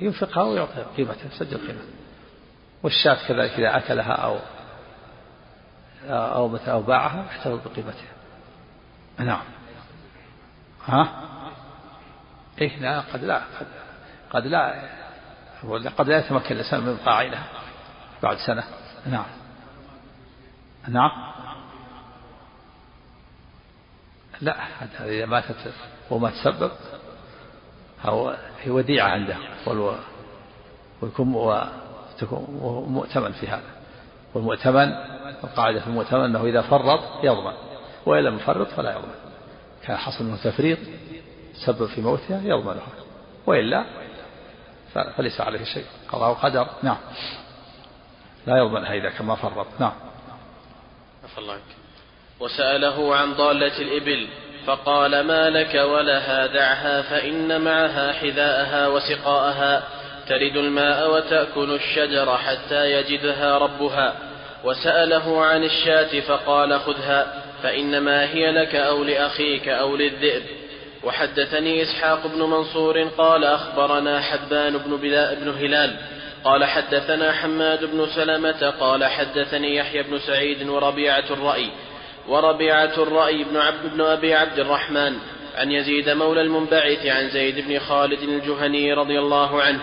ينفقها 0.00 0.42
ويعطيها 0.42 0.86
قيمتها 0.96 1.26
يسجل 1.26 1.58
قيمتها 1.58 1.98
والشاة 2.82 3.28
كذلك 3.28 3.50
إذا 3.50 3.76
أكلها 3.76 4.12
أو 4.12 4.38
أو 6.08 6.56
أو 6.56 6.82
باعها 6.82 7.26
احتفظ 7.30 7.60
بقيمتها 7.64 8.18
نعم. 9.18 9.42
ها؟ 10.86 11.08
إيه 12.60 12.78
لا 12.78 13.00
قد 13.00 13.24
لا 13.24 13.42
قد, 13.60 13.66
قد 14.30 14.46
لا 14.46 14.90
قد 15.98 16.08
لا 16.08 16.18
يتمكن 16.18 16.54
الإنسان 16.54 16.80
من 16.80 16.88
إبقاء 16.88 17.14
عينها 17.14 17.46
بعد 18.22 18.36
سنة. 18.36 18.64
نعم. 19.06 19.24
نعم. 20.88 21.37
لا 24.40 24.56
إذا 25.00 25.26
ماتت 25.26 25.72
وما 26.10 26.30
تسبب 26.30 26.70
أو 28.04 28.34
هي 28.62 28.70
وديعة 28.70 29.08
عنده 29.08 29.36
ويكون 31.02 31.26
مؤتمن 32.88 33.32
في 33.32 33.48
هذا. 33.48 33.70
والمؤتمن 34.34 34.92
القاعدة 35.44 35.80
في 35.80 35.86
المؤتمن 35.86 36.24
أنه 36.24 36.44
إذا 36.44 36.62
فرط 36.62 37.00
يضمن 37.24 37.52
وإن 38.06 38.24
لم 38.24 38.36
يفرط 38.36 38.68
فلا 38.68 38.90
يضمن. 38.90 39.14
كان 39.82 39.96
حصل 39.96 40.24
منه 40.24 40.36
تفريط 40.36 40.78
سبب 41.66 41.86
في 41.86 42.00
موتها 42.00 42.40
يضمنها 42.42 42.88
وإلا 43.46 43.84
فليس 45.16 45.40
عليه 45.40 45.64
شيء. 45.64 45.86
قضاء 46.08 46.34
قدر. 46.34 46.68
نعم. 46.82 46.98
لا 48.46 48.56
يضمنها 48.58 48.94
إذا 48.94 49.10
كان 49.10 49.26
ما 49.26 49.34
فرط. 49.34 49.66
نعم. 49.80 49.92
الله 51.38 51.58
وسأله 52.40 53.14
عن 53.14 53.34
ضالة 53.34 53.78
الإبل 53.78 54.28
فقال 54.66 55.20
ما 55.20 55.50
لك 55.50 55.74
ولها 55.74 56.46
دعها 56.46 57.02
فإن 57.02 57.60
معها 57.60 58.12
حذاءها 58.12 58.88
وسقاءها 58.88 59.82
ترد 60.28 60.56
الماء 60.56 61.10
وتأكل 61.10 61.74
الشجر 61.74 62.36
حتى 62.36 62.92
يجدها 62.92 63.58
ربها. 63.58 64.14
وسأله 64.64 65.44
عن 65.44 65.64
الشاة 65.64 66.20
فقال 66.20 66.80
خذها 66.80 67.42
فإنما 67.62 68.24
هي 68.24 68.50
لك 68.50 68.74
أو 68.74 69.04
لأخيك 69.04 69.68
أو 69.68 69.96
للذئب. 69.96 70.42
وحدثني 71.04 71.82
إسحاق 71.82 72.26
بن 72.26 72.42
منصور 72.42 73.02
قال 73.02 73.44
أخبرنا 73.44 74.20
حبان 74.20 74.78
بن, 74.78 74.96
بن 75.40 75.48
هلال 75.48 75.96
قال 76.44 76.64
حدثنا 76.64 77.32
حماد 77.32 77.84
بن 77.84 78.06
سلمة 78.06 78.70
قال 78.80 79.04
حدثني 79.04 79.76
يحيى 79.76 80.02
بن 80.02 80.18
سعيد 80.18 80.68
وربيعة 80.68 81.24
الرأي 81.30 81.68
وربيعة 82.28 83.02
الرأي 83.02 83.44
بن, 83.44 83.56
عبد 83.56 83.92
بن 83.94 84.00
أبي 84.00 84.34
عبد 84.34 84.58
الرحمن 84.58 85.14
عن 85.56 85.72
يزيد 85.72 86.08
مولى 86.08 86.40
المنبعث 86.40 87.06
عن 87.06 87.28
زيد 87.28 87.68
بن 87.68 87.78
خالد 87.78 88.22
الجهني 88.22 88.92
رضي 88.92 89.18
الله 89.18 89.62
عنه 89.62 89.80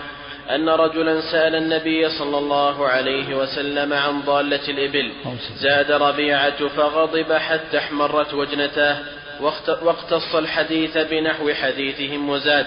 أن 0.50 0.68
رجلا 0.68 1.20
سأل 1.20 1.54
النبي 1.54 2.08
صلى 2.08 2.38
الله 2.38 2.88
عليه 2.88 3.34
وسلم 3.34 3.92
عن 3.92 4.20
ضالة 4.20 4.68
الإبل. 4.68 5.12
زاد 5.56 5.90
ربيعة 5.92 6.68
فغضب 6.68 7.32
حتى 7.32 7.78
احمرت 7.78 8.34
وجنتاه 8.34 8.96
واقتص 9.82 10.34
الحديث 10.34 10.98
بنحو 10.98 11.52
حديثهم 11.52 12.28
وزاد. 12.30 12.66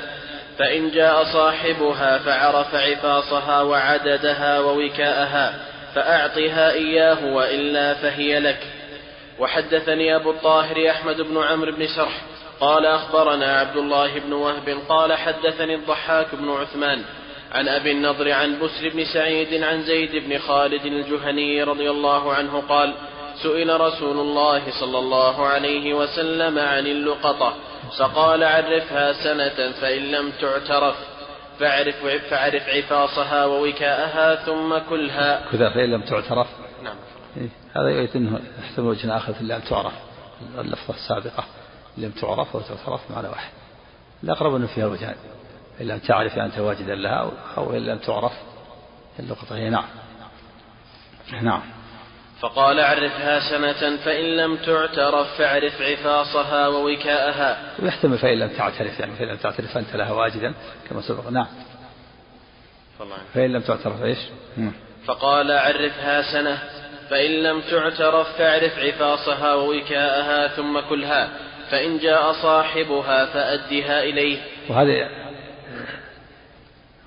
فإن 0.58 0.92
جاء 0.92 1.24
صاحبها 1.24 2.18
فعرف 2.18 2.76
عفاصها 2.76 3.62
وعددها 3.62 4.60
ووكاءها 4.60 5.54
فأعطها 5.96 6.72
إياه 6.72 7.26
وإلا 7.26 7.94
فهي 7.94 8.40
لك. 8.40 8.60
وحدثني 9.40 10.16
أبو 10.16 10.32
الطاهر 10.32 10.90
أحمد 10.90 11.22
بن 11.22 11.38
عمرو 11.38 11.72
بن 11.72 11.88
سرح 11.88 12.22
قال 12.60 12.86
أخبرنا 12.86 13.60
عبد 13.60 13.78
الله 13.78 14.20
بن 14.20 14.34
وهب 14.34 14.78
قال 14.90 15.14
حدثني 15.14 15.76
الضحاك 15.76 16.36
بن 16.36 16.50
عثمان 16.50 17.02
عن 17.52 17.68
أبي 17.68 17.92
النضر 17.92 18.32
عن 18.32 18.60
بسر 18.60 18.90
بن 18.90 19.06
سعيد 19.14 19.64
عن 19.64 19.82
زيد 19.82 20.16
بن 20.16 20.38
خالد 20.38 20.86
الجهني 20.86 21.64
رضي 21.64 21.90
الله 21.90 22.34
عنه 22.34 22.64
قال 22.70 22.94
سئل 23.44 23.82
رسول 23.82 24.20
الله 24.20 24.62
صلى 24.80 25.00
الله 25.00 25.48
عليه 25.48 25.94
وسلم 25.94 26.60
عن 26.60 26.88
اللقطة 26.88 27.54
فقال 28.00 28.44
عرفها 28.44 29.14
سنة 29.14 29.72
فإن 29.72 30.12
لم 30.12 30.32
تعترف 30.42 30.96
فاعرف 31.60 31.96
فاعرف 32.30 32.70
عفاصها 32.70 33.46
ووكاءها 33.46 34.36
ثم 34.36 34.78
كلها. 34.90 35.42
كذا 35.52 35.70
فإن 35.70 35.92
لم 35.92 36.02
تعترف؟ 36.02 36.48
نعم. 36.84 36.96
إيه. 37.38 37.50
هذا 37.74 37.90
يريد 37.90 38.16
أنه 38.16 38.40
يحتمل 38.60 38.86
وجه 38.86 39.18
آخر 39.18 39.34
في 39.34 39.44
لم 39.44 39.60
تعرف 39.60 39.94
اللفظة 40.58 40.94
السابقة 40.94 41.44
لم 41.98 42.12
تعرف 42.12 42.56
وتعترف 42.56 43.12
معنى 43.12 43.28
واحد. 43.28 43.52
الأقرب 44.24 44.56
أنه 44.56 44.68
فيها 44.68 44.88
وجهان 44.88 45.16
إن 45.82 45.88
لم 45.88 45.98
تعرف 45.98 46.38
أنت 46.38 46.58
واجدا 46.58 46.96
لها 46.96 47.32
أو 47.58 47.74
إن 47.74 47.86
لم 47.86 47.98
تعرف 47.98 48.34
اللقطة 49.20 49.56
هي 49.56 49.70
نعم. 49.70 49.86
نعم. 51.42 51.62
فقال 52.40 52.80
عرفها 52.80 53.40
سنة 53.40 53.98
فإن 53.98 54.24
لم 54.24 54.56
تعترف 54.56 55.38
فاعرف 55.38 55.82
عفاصها 55.82 56.68
ووكاءها. 56.68 57.74
ويحتمل 57.80 58.18
فإن 58.18 58.40
لم 58.40 58.50
تعترف 58.50 59.00
يعني 59.00 59.16
فإن 59.16 59.28
لم 59.28 59.38
تعترف 59.38 59.78
أنت 59.78 59.96
لها 59.96 60.12
واجدا 60.12 60.54
كما 60.90 61.02
سبق. 61.02 61.30
نعم. 61.30 61.48
فإن 63.34 63.52
لم 63.52 63.62
تعترف 63.62 64.04
إيش؟ 64.04 64.20
فقال 65.06 65.52
عرفها 65.52 66.22
سنة 66.22 66.79
فإن 67.10 67.32
لم 67.44 67.62
تعترف 67.62 68.38
فاعرف 68.38 68.80
عفاصها 68.80 69.54
ووكاءها 69.54 70.48
ثم 70.48 70.80
كلها 70.90 71.30
فإن 71.70 71.98
جاء 71.98 72.32
صاحبها 72.32 73.26
فأدها 73.26 74.04
إليه. 74.04 74.40
وهذا 74.70 75.10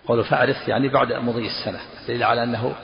قول 0.07 0.25
فاعرف 0.25 0.69
يعني 0.69 0.89
بعد 0.89 1.13
مضي 1.13 1.47
السنة 1.47 1.81
دليل 2.09 2.23
على 2.23 2.43
أنه 2.43 2.75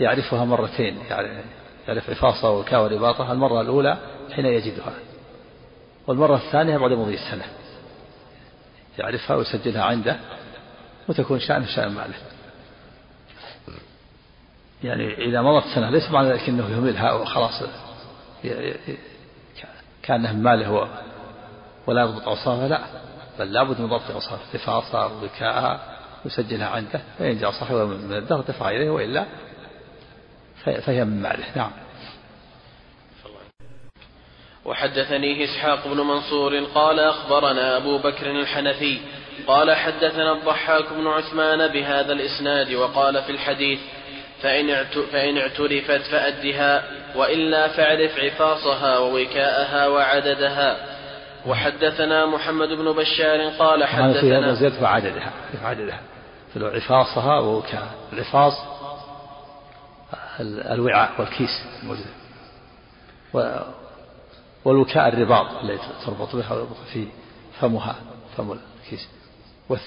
يعرفها 0.00 0.44
مرتين 0.44 0.98
يعني 1.10 1.42
يعرف 1.88 2.10
عفاصها 2.10 2.50
وكا 2.50 2.76
ورباطها 2.76 3.32
المرة 3.32 3.60
الأولى 3.60 3.96
حين 4.32 4.46
يجدها 4.46 4.92
والمرة 6.06 6.36
الثانية 6.36 6.78
بعد 6.78 6.92
مضي 6.92 7.14
السنة 7.14 7.44
يعرفها 8.98 9.36
ويسجلها 9.36 9.84
عنده 9.84 10.16
وتكون 11.08 11.40
شأن 11.40 11.66
شأن 11.66 11.88
ماله. 11.88 12.14
يعني 14.84 15.14
إذا 15.14 15.42
مضت 15.42 15.64
سنة 15.74 15.90
ليس 15.90 16.10
معنى 16.10 16.28
ذلك 16.28 16.48
أنه 16.48 16.70
يهملها 16.70 17.12
وخلاص 17.12 17.62
كأنه 20.02 20.32
ماله 20.32 20.88
ولا 21.86 22.02
يضبط 22.02 22.28
أوصافها 22.28 22.68
لا. 22.68 22.80
بل 23.38 23.52
لابد 23.52 23.80
من 23.80 23.86
ضبط 23.86 24.10
أوصاف 24.10 24.40
حفاظها 24.52 25.06
وذكاءها 25.06 25.80
يسجلها 26.24 26.68
عنده. 26.68 27.00
فإن 27.18 27.38
جاء 27.38 27.50
صاحبها 27.50 27.84
من 27.84 28.12
الدهر 28.12 28.40
دفع 28.40 28.70
إليه 28.70 28.90
وإلا 28.90 29.24
فهي 30.64 31.04
من 31.04 31.22
ماله. 31.22 31.44
نعم. 31.56 31.70
وحدثنيه 34.64 35.44
إسحاق 35.44 35.88
بن 35.88 35.96
منصور 35.96 36.64
قال 36.64 37.00
أخبرنا 37.00 37.76
أبو 37.76 37.98
بكر 37.98 38.30
الحنفي 38.30 38.98
قال 39.46 39.74
حدثنا 39.74 40.32
الضحاك 40.32 40.92
بن 40.92 41.06
عثمان 41.06 41.68
بهذا 41.68 42.12
الإسناد 42.12 42.74
وقال 42.74 43.22
في 43.22 43.32
الحديث 43.32 43.80
فإن, 44.42 44.84
فإن 45.12 45.38
اعترفت 45.38 46.10
فأدها 46.10 46.84
وإلا 47.16 47.68
فاعرف 47.68 48.18
عفاصها 48.18 48.98
ووكاءها 48.98 49.86
وعددها. 49.86 50.76
وحدثنا 51.46 52.26
محمد 52.26 52.68
بن 52.68 52.92
بشار 52.92 53.48
قال 53.58 53.84
حدثنا 53.84 54.54
زيادة 54.54 54.82
وعددها 54.82 55.32
عددها 55.64 56.00
عفاصها 56.56 57.38
ووكاء. 57.38 57.88
العفاص 58.12 58.54
الوعاء 60.40 61.10
والكيس 61.18 61.64
الموجود 61.82 62.06
والوكاء 64.64 65.08
الرباط 65.08 65.46
الذي 65.64 65.78
تربط 66.06 66.36
بها 66.36 66.66
في 66.92 67.06
فمها 67.60 67.96
فم 68.36 68.52
الكيس. 68.52 69.08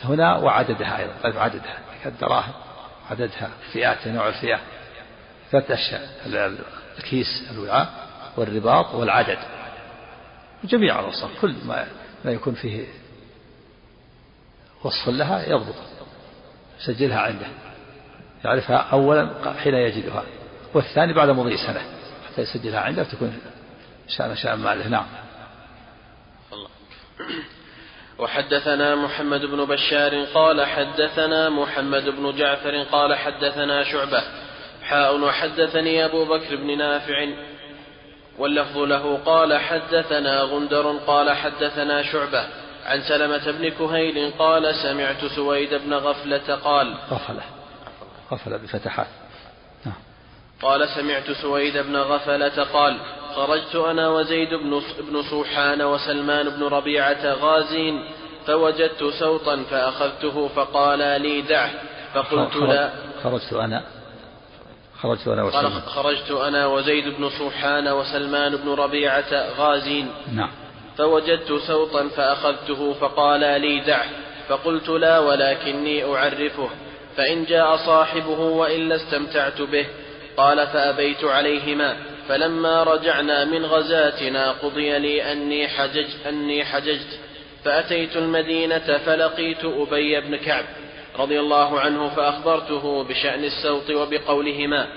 هنا 0.03 0.37
وعددها 0.37 0.99
أيضا 1.25 1.39
عددها 1.39 1.79
كالدراهم 2.03 2.53
عددها 3.11 3.49
فئات 3.73 4.07
نوع 4.07 4.27
الفئة. 4.27 4.59
ثلاث 5.51 5.71
أشياء 5.71 6.09
الكيس 6.97 7.51
الوعاء 7.51 7.89
والرباط 8.37 8.95
والعدد. 8.95 9.37
جميع 10.63 10.99
الأوصاف 10.99 11.41
كل 11.41 11.55
ما 11.65 11.87
ما 12.25 12.31
يكون 12.31 12.53
فيه 12.53 12.85
وصف 14.83 15.09
لها 15.09 15.45
يضبط 15.49 15.75
يسجلها 16.79 17.19
عنده 17.19 17.47
يعرفها 18.45 18.75
أولا 18.75 19.53
حين 19.63 19.73
يجدها 19.73 20.23
والثاني 20.73 21.13
بعد 21.13 21.29
مضي 21.29 21.57
سنة 21.57 21.81
حتى 22.31 22.41
يسجلها 22.41 22.79
عنده 22.79 23.01
وتكون 23.01 23.39
شأن 24.07 24.35
شأن 24.35 24.59
ماله. 24.59 24.87
نعم. 24.87 25.05
وحدثنا 28.21 28.95
محمد 28.95 29.45
بن 29.45 29.65
بشار 29.65 30.23
قال 30.23 30.65
حدثنا 30.65 31.49
محمد 31.49 32.09
بن 32.09 32.35
جعفر 32.37 32.83
قال 32.83 33.15
حدثنا 33.15 33.83
شعبة. 33.83 34.23
حاء 34.83 35.19
وحدثني 35.19 36.05
أبو 36.05 36.25
بكر 36.25 36.55
بن 36.55 36.77
نافع. 36.77 37.27
واللفظ 38.37 38.77
له 38.77 39.17
قال 39.25 39.57
حدثنا 39.57 40.41
غندر 40.41 40.97
قال 41.07 41.31
حدثنا 41.31 42.03
شعبة. 42.03 42.47
عن 42.85 43.01
سلمة 43.01 43.51
بن 43.51 43.69
كهيل 43.69 44.33
قال 44.39 44.75
سمعت 44.75 45.25
سويد 45.25 45.73
بن 45.73 45.93
غفلة 45.93 46.55
قال 46.55 46.95
غفلة. 47.11 47.43
غفلة 48.31 48.57
بفتحات. 48.57 49.07
نعم. 49.85 49.95
قال 50.61 50.89
سمعت 50.89 51.31
سويد 51.31 51.77
بن 51.77 51.95
غفلة 51.95 52.63
قال 52.63 52.97
خرجت 53.35 53.75
أنا 53.75 54.09
وزيد 54.09 54.49
بن 54.53 54.81
بن 54.99 55.21
صوحان 55.21 55.81
وسلمان 55.81 56.49
بن 56.49 56.63
ربيعة 56.63 57.33
غازين 57.33 58.03
فوجدت 58.47 59.03
سوطا 59.19 59.63
فأخذته 59.71 60.47
فقال 60.47 61.21
لي 61.21 61.41
دعه 61.41 61.71
فقلت 62.13 62.55
لا. 62.55 62.89
خرجت 63.23 63.53
أنا. 63.53 63.83
خرجت 65.01 65.27
أنا 65.27 65.43
وسلمان. 65.43 65.81
خرجت 65.81 66.31
أنا 66.31 66.67
وزيد 66.67 67.07
بن 67.17 67.29
صوحان 67.29 67.87
وسلمان 67.87 68.55
بن 68.55 68.69
ربيعة 68.69 69.49
غازين. 69.57 70.07
نعم. 70.33 70.49
فوجدت 70.97 71.53
سوطا 71.67 72.07
فأخذته 72.07 72.93
فقال 72.93 73.61
لي 73.61 73.79
دعه 73.79 74.09
فقلت 74.49 74.89
لا 74.89 75.19
ولكني 75.19 76.15
أعرفه 76.15 76.69
فإن 77.17 77.45
جاء 77.45 77.75
صاحبه 77.75 78.39
وإلا 78.39 78.95
استمتعت 78.95 79.61
به 79.61 79.85
قال 80.37 80.67
فأبيت 80.67 81.23
عليهما. 81.23 81.95
فلما 82.27 82.83
رجعنا 82.83 83.45
من 83.45 83.65
غزاتنا 83.65 84.51
قضي 84.51 84.99
لي 84.99 85.31
أني 85.31 85.67
حججت 85.67 86.27
أني 86.27 86.65
حججت. 86.65 87.19
فأتيت 87.65 88.17
المدينة 88.17 88.97
فلقيت 89.05 89.65
أبي 89.65 90.21
بن 90.21 90.35
كعب 90.35 90.65
رضي 91.19 91.39
الله 91.39 91.79
عنه 91.79 92.09
فأخبرته 92.09 93.03
بشأن 93.03 93.43
السوط 93.43 93.89
وبقولهما 93.89 94.87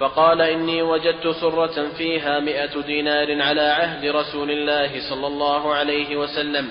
فقال 0.00 0.40
إني 0.40 0.82
وجدت 0.82 1.28
سرة 1.28 1.88
فيها 1.98 2.40
مئة 2.40 2.80
دينار 2.80 3.42
على 3.42 3.60
عهد 3.60 4.06
رسول 4.06 4.50
الله 4.50 5.10
صلى 5.10 5.26
الله 5.26 5.74
عليه 5.74 6.16
وسلم. 6.16 6.70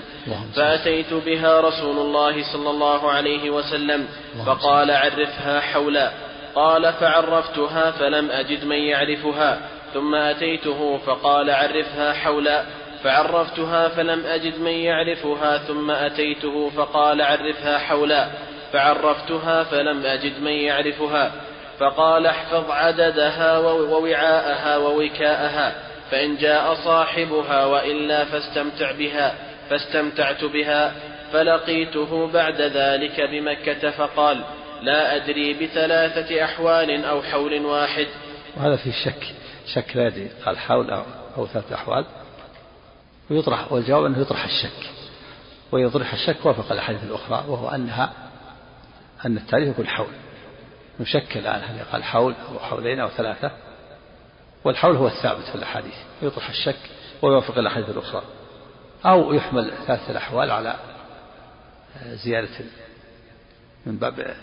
فأتيت 0.54 1.14
بها 1.14 1.60
رسول 1.60 1.98
الله 1.98 2.52
صلى 2.52 2.70
الله 2.70 3.10
عليه 3.10 3.50
وسلم 3.50 4.08
فقال 4.46 4.90
عرفها 4.90 5.60
حولا. 5.60 6.12
قال 6.54 6.92
فعرفتها 6.92 7.90
فلم 7.90 8.30
أجد 8.30 8.64
من 8.64 8.76
يعرفها. 8.76 9.68
ثم 9.94 10.14
أتيته 10.14 10.98
فقال 10.98 11.50
عرفها 11.50 12.12
حولا 12.12 12.64
فعرفتها 13.04 13.88
فلم 13.88 14.26
أجد 14.26 14.60
من 14.60 14.72
يعرفها 14.72 15.58
ثم 15.58 15.90
أتيته 15.90 16.70
فقال 16.70 17.22
عرفها 17.22 17.78
حولا 17.78 18.28
فعرفتها 18.72 19.64
فلم 19.64 20.06
أجد 20.06 20.40
من 20.40 20.52
يعرفها 20.52 21.32
فقال 21.78 22.26
احفظ 22.26 22.70
عددها 22.70 23.58
ووعاءها 23.58 24.76
ووكاءها 24.76 25.74
فإن 26.10 26.36
جاء 26.36 26.74
صاحبها 26.74 27.66
وإلا 27.66 28.24
فاستمتع 28.24 28.92
بها 28.92 29.34
فاستمتعت 29.70 30.44
بها 30.44 30.92
فلقيته 31.32 32.26
بعد 32.32 32.60
ذلك 32.60 33.20
بمكة 33.20 33.90
فقال 33.90 34.40
لا 34.82 35.16
أدري 35.16 35.54
بثلاثة 35.54 36.44
أحوال 36.44 37.04
أو 37.04 37.22
حول 37.22 37.64
واحد. 37.64 38.06
وهذا 38.56 38.76
في 38.76 38.92
شك 38.92 39.41
شك 39.74 39.96
لا 39.96 40.06
يدري 40.06 40.28
قال 40.28 40.58
حول 40.58 40.90
أو, 41.36 41.46
ثلاثة 41.46 41.74
أحوال. 41.74 42.04
ويطرح 43.30 43.72
والجواب 43.72 44.04
أنه 44.04 44.18
يطرح 44.18 44.44
الشك. 44.44 44.90
ويطرح 45.72 46.12
الشك 46.12 46.46
وافق 46.46 46.72
الأحاديث 46.72 47.04
الأخرى 47.04 47.44
وهو 47.48 47.68
أنها 47.68 48.12
أن 49.26 49.36
التاريخ 49.36 49.68
يكون 49.68 49.86
حول. 49.86 50.12
نشك 51.00 51.36
الآن 51.36 51.62
هل 51.64 51.84
قال 51.92 52.04
حول 52.04 52.34
أو 52.48 52.58
حولين 52.58 53.00
أو 53.00 53.08
ثلاثة. 53.08 53.50
والحول 54.64 54.96
هو 54.96 55.06
الثابت 55.06 55.44
في 55.44 55.54
الأحاديث. 55.54 55.96
يطرح 56.22 56.48
الشك 56.48 56.90
ويوافق 57.22 57.58
الأحاديث 57.58 57.90
الأخرى. 57.90 58.22
أو 59.04 59.32
يحمل 59.32 59.72
ثلاثة 59.86 60.10
الأحوال 60.10 60.50
على 60.50 60.76
زيادة 62.04 62.64
من 63.86 63.96
باب 63.96 64.36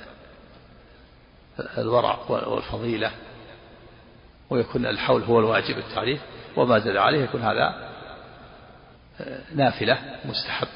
الورع 1.78 2.20
والفضيلة. 2.30 3.12
ويكون 4.50 4.86
الحول 4.86 5.24
هو 5.24 5.40
الواجب 5.40 5.78
التعريف 5.78 6.20
وما 6.56 6.80
زاد 6.80 6.98
عليه 6.98 7.24
يكون 7.24 7.42
هذا 7.42 7.90
نافلة 9.56 9.98
مستحب. 10.26 10.68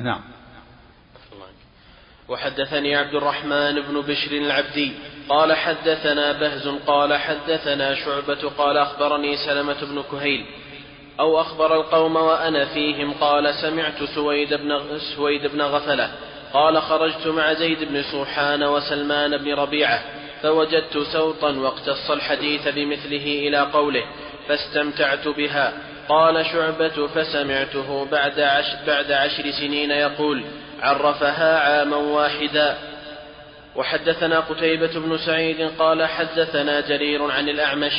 نعم. 0.00 0.20
وحدثني 2.28 2.96
عبد 2.96 3.14
الرحمن 3.14 3.80
بن 3.80 4.00
بشر 4.00 4.32
العبدي 4.32 4.92
قال 5.28 5.52
حدثنا 5.52 6.32
بهز 6.32 6.68
قال 6.68 7.14
حدثنا 7.14 7.94
شعبة 7.94 8.50
قال 8.58 8.76
أخبرني 8.76 9.36
سلمة 9.36 9.84
بن 9.84 10.02
كهيل 10.10 10.46
أو 11.20 11.40
أخبر 11.40 11.74
القوم 11.74 12.16
وأنا 12.16 12.64
فيهم 12.64 13.12
قال 13.12 13.54
سمعت 13.54 14.02
سويد 14.14 14.54
بن 14.54 14.98
سويد 15.16 15.46
بن 15.46 15.62
غفلة 15.62 16.12
قال 16.52 16.82
خرجت 16.82 17.26
مع 17.26 17.52
زيد 17.52 17.84
بن 17.84 18.02
سوحان 18.02 18.64
وسلمان 18.64 19.36
بن 19.36 19.54
ربيعة 19.54 20.02
فوجدت 20.46 20.98
سوطا 21.12 21.50
واقتص 21.50 22.10
الحديث 22.10 22.68
بمثله 22.68 23.48
إلى 23.48 23.58
قوله 23.58 24.04
فاستمتعت 24.48 25.28
بها. 25.28 25.72
قال 26.08 26.46
شعبة 26.46 27.06
فسمعته 27.06 28.06
بعد 28.12 28.40
عشر, 28.40 28.76
بعد 28.86 29.12
عشر 29.12 29.50
سنين 29.50 29.90
يقول 29.90 30.44
عرفها 30.80 31.58
عاما 31.58 31.96
واحدا. 31.96 32.76
وحدثنا 33.76 34.40
قتيبة 34.40 35.00
بن 35.00 35.18
سعيد 35.18 35.70
قال 35.78 36.06
حدثنا 36.06 36.80
جرير 36.80 37.30
عن 37.30 37.48
الأعمش 37.48 37.92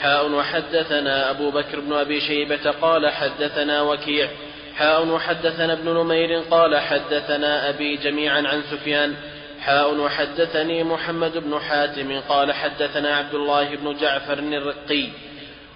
حاء 0.00 0.30
وحدثنا 0.30 1.30
أبو 1.30 1.50
بكر 1.50 1.80
بن 1.80 1.92
أبي 1.92 2.20
شيبة 2.20 2.70
قال 2.70 3.10
حدثنا 3.10 3.82
وكيع. 3.82 4.28
حاء 4.76 5.06
وحدثنا 5.06 5.72
ابن 5.72 5.88
نمير 5.88 6.40
قال 6.50 6.78
حدثنا 6.78 7.68
أبي 7.68 7.96
جميعا 7.96 8.48
عن 8.48 8.62
سفيان. 8.70 9.14
حاء 9.64 9.94
وحدثني 9.94 10.84
محمد 10.84 11.38
بن 11.38 11.58
حاتم 11.58 12.20
قال 12.20 12.52
حدثنا 12.52 13.16
عبد 13.16 13.34
الله 13.34 13.76
بن 13.76 13.96
جعفر 13.96 14.38
الرقي 14.38 15.08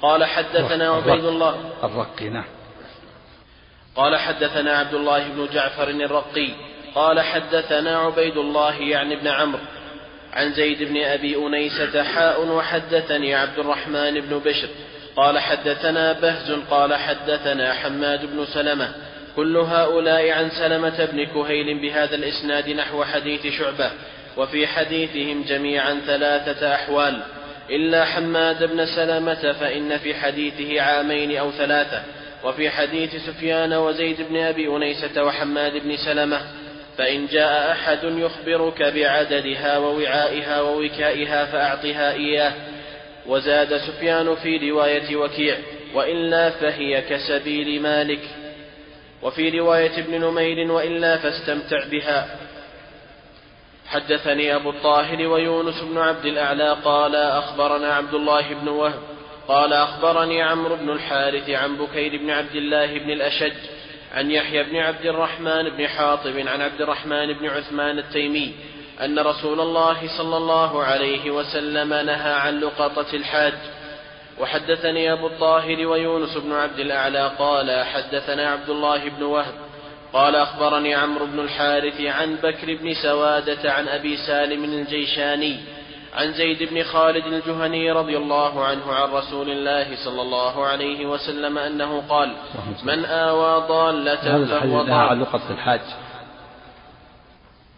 قال 0.02 0.24
حدثنا 0.24 0.88
عبيد 0.88 1.24
الله 1.24 1.72
الرقي 1.82 2.28
نعم. 2.28 2.44
قال 3.96 4.16
حدثنا 4.16 4.78
عبد 4.78 4.94
الله 4.94 5.28
بن 5.28 5.48
جعفر 5.52 5.90
الرقي 5.90 6.50
قال 6.94 7.20
حدثنا 7.20 7.98
عبيد 7.98 8.36
الله 8.36 8.74
يعني 8.74 9.14
ابن 9.14 9.28
عمرو 9.28 9.60
عن 10.32 10.52
زيد 10.52 10.82
بن 10.82 11.02
أبي 11.02 11.36
أنيسة 11.36 12.02
حاء 12.02 12.46
وحدثني 12.46 13.34
عبد 13.34 13.58
الرحمن 13.58 14.20
بن 14.20 14.38
بشر 14.38 14.68
قال 15.16 15.38
حدثنا 15.38 16.12
بهز 16.12 16.52
قال 16.70 16.94
حدثنا 16.94 17.72
حماد 17.72 18.26
بن 18.26 18.46
سلمة 18.46 18.94
كل 19.36 19.56
هؤلاء 19.56 20.30
عن 20.30 20.50
سلمة 20.50 21.04
بن 21.04 21.24
كهيل 21.24 21.78
بهذا 21.82 22.14
الإسناد 22.14 22.70
نحو 22.70 23.04
حديث 23.04 23.46
شعبة 23.46 23.90
وفي 24.36 24.66
حديثهم 24.66 25.42
جميعا 25.42 26.00
ثلاثة 26.06 26.74
أحوال. 26.74 27.22
إلا 27.70 28.04
حماد 28.04 28.64
بن 28.64 28.86
سلمة 28.86 29.52
فإن 29.52 29.98
في 29.98 30.14
حديثه 30.14 30.80
عامين 30.80 31.36
أو 31.36 31.50
ثلاثة 31.50 32.02
وفي 32.44 32.70
حديث 32.70 33.16
سفيان 33.26 33.72
وزيد 33.72 34.16
بن 34.28 34.36
أبي 34.36 34.68
أنيسة 34.76 35.24
وحماد 35.24 35.72
بن 35.72 35.96
سلمة 35.96 36.40
فإن 36.98 37.26
جاء 37.26 37.72
أحد 37.72 37.98
يخبرك 38.04 38.82
بعددها 38.82 39.78
ووعائها 39.78 40.60
ووكائها 40.60 41.44
فأعطها 41.44 42.12
إياه. 42.12 42.52
وزاد 43.26 43.76
سفيان 43.76 44.34
في 44.34 44.70
رواية 44.70 45.16
وكيع 45.16 45.56
وإلا 45.94 46.50
فهي 46.50 47.02
كسبيل 47.02 47.82
مالك. 47.82 48.20
وفي 49.26 49.58
رواية 49.58 49.98
ابن 49.98 50.24
نمير 50.24 50.72
وإلا 50.72 51.18
فاستمتع 51.18 51.84
بها. 51.90 52.38
حدثني 53.86 54.54
أبو 54.54 54.70
الطاهر 54.70 55.26
ويونس 55.26 55.82
بن 55.82 55.98
عبد 55.98 56.26
الأعلى 56.26 56.76
قال 56.84 57.16
أخبرنا 57.16 57.94
عبد 57.94 58.14
الله 58.14 58.54
بن 58.54 58.68
وهب. 58.68 59.02
قال 59.48 59.72
أخبرني 59.72 60.42
عمرو 60.42 60.76
بن 60.76 60.90
الحارث 60.90 61.50
عن 61.50 61.76
بكير 61.76 62.16
بن 62.16 62.30
عبد 62.30 62.54
الله 62.54 62.98
بن 62.98 63.10
الأشج 63.10 63.52
عن 64.14 64.30
يحيى 64.30 64.62
بن 64.62 64.76
عبد 64.76 65.06
الرحمن 65.06 65.70
بن 65.76 65.88
حاطب 65.88 66.38
عن 66.38 66.60
عبد 66.62 66.80
الرحمن 66.80 67.32
بن 67.32 67.46
عثمان 67.46 67.98
التيمي 67.98 68.54
أن 69.00 69.18
رسول 69.18 69.60
الله 69.60 70.18
صلى 70.18 70.36
الله 70.36 70.82
عليه 70.82 71.30
وسلم 71.30 71.88
نهى 71.88 72.32
عن 72.32 72.60
لقطة 72.60 73.14
الحاج. 73.14 73.54
وحدثني 74.40 75.12
أبو 75.12 75.26
الطاهر 75.26 75.86
ويونس 75.86 76.36
بن 76.36 76.52
عبد 76.52 76.78
الأعلى 76.78 77.30
قال 77.38 77.84
حدثنا 77.84 78.50
عبد 78.50 78.70
الله 78.70 79.08
بن 79.08 79.22
وهب 79.22 79.54
قال 80.12 80.36
أخبرني 80.36 80.94
عمرو 80.94 81.26
بن 81.26 81.40
الحارث 81.40 82.00
عن 82.00 82.36
بكر 82.36 82.76
بن 82.76 82.94
سوادة 83.02 83.72
عن 83.72 83.88
أبي 83.88 84.16
سالم 84.16 84.64
الجيشاني 84.64 85.56
عن 86.14 86.32
زيد 86.32 86.62
بن 86.70 86.82
خالد 86.82 87.26
الجهني 87.26 87.92
رضي 87.92 88.16
الله 88.16 88.64
عنه 88.64 88.92
عن 88.92 89.08
رسول 89.08 89.50
الله 89.50 89.96
صلى 90.04 90.22
الله 90.22 90.66
عليه 90.66 91.06
وسلم 91.06 91.58
أنه 91.58 92.02
قال 92.08 92.32
من 92.82 93.04
آوى 93.04 93.68
ضالة 93.68 94.46
فهو 94.46 94.82
ضال. 94.82 95.20
لقطة 95.20 95.50
الحاج 95.50 95.80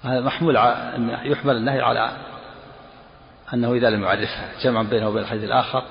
هذا 0.04 0.20
محمول 0.20 0.56
يحمل 1.24 1.56
النهي 1.56 1.80
على 1.80 2.10
أنه 3.54 3.72
إذا 3.72 3.90
لم 3.90 4.02
يعرفها 4.02 4.48
جمعا 4.62 4.82
بينه 4.82 5.08
وبين 5.08 5.22
الحديث 5.22 5.44
الآخر. 5.44 5.82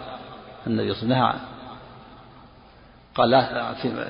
النبي 0.67 0.93
صلى 0.93 1.03
الله 1.03 1.15
عليه 1.15 1.35
وسلم 1.35 1.47
قال 3.15 3.29
لا 3.29 3.73
في 3.73 4.07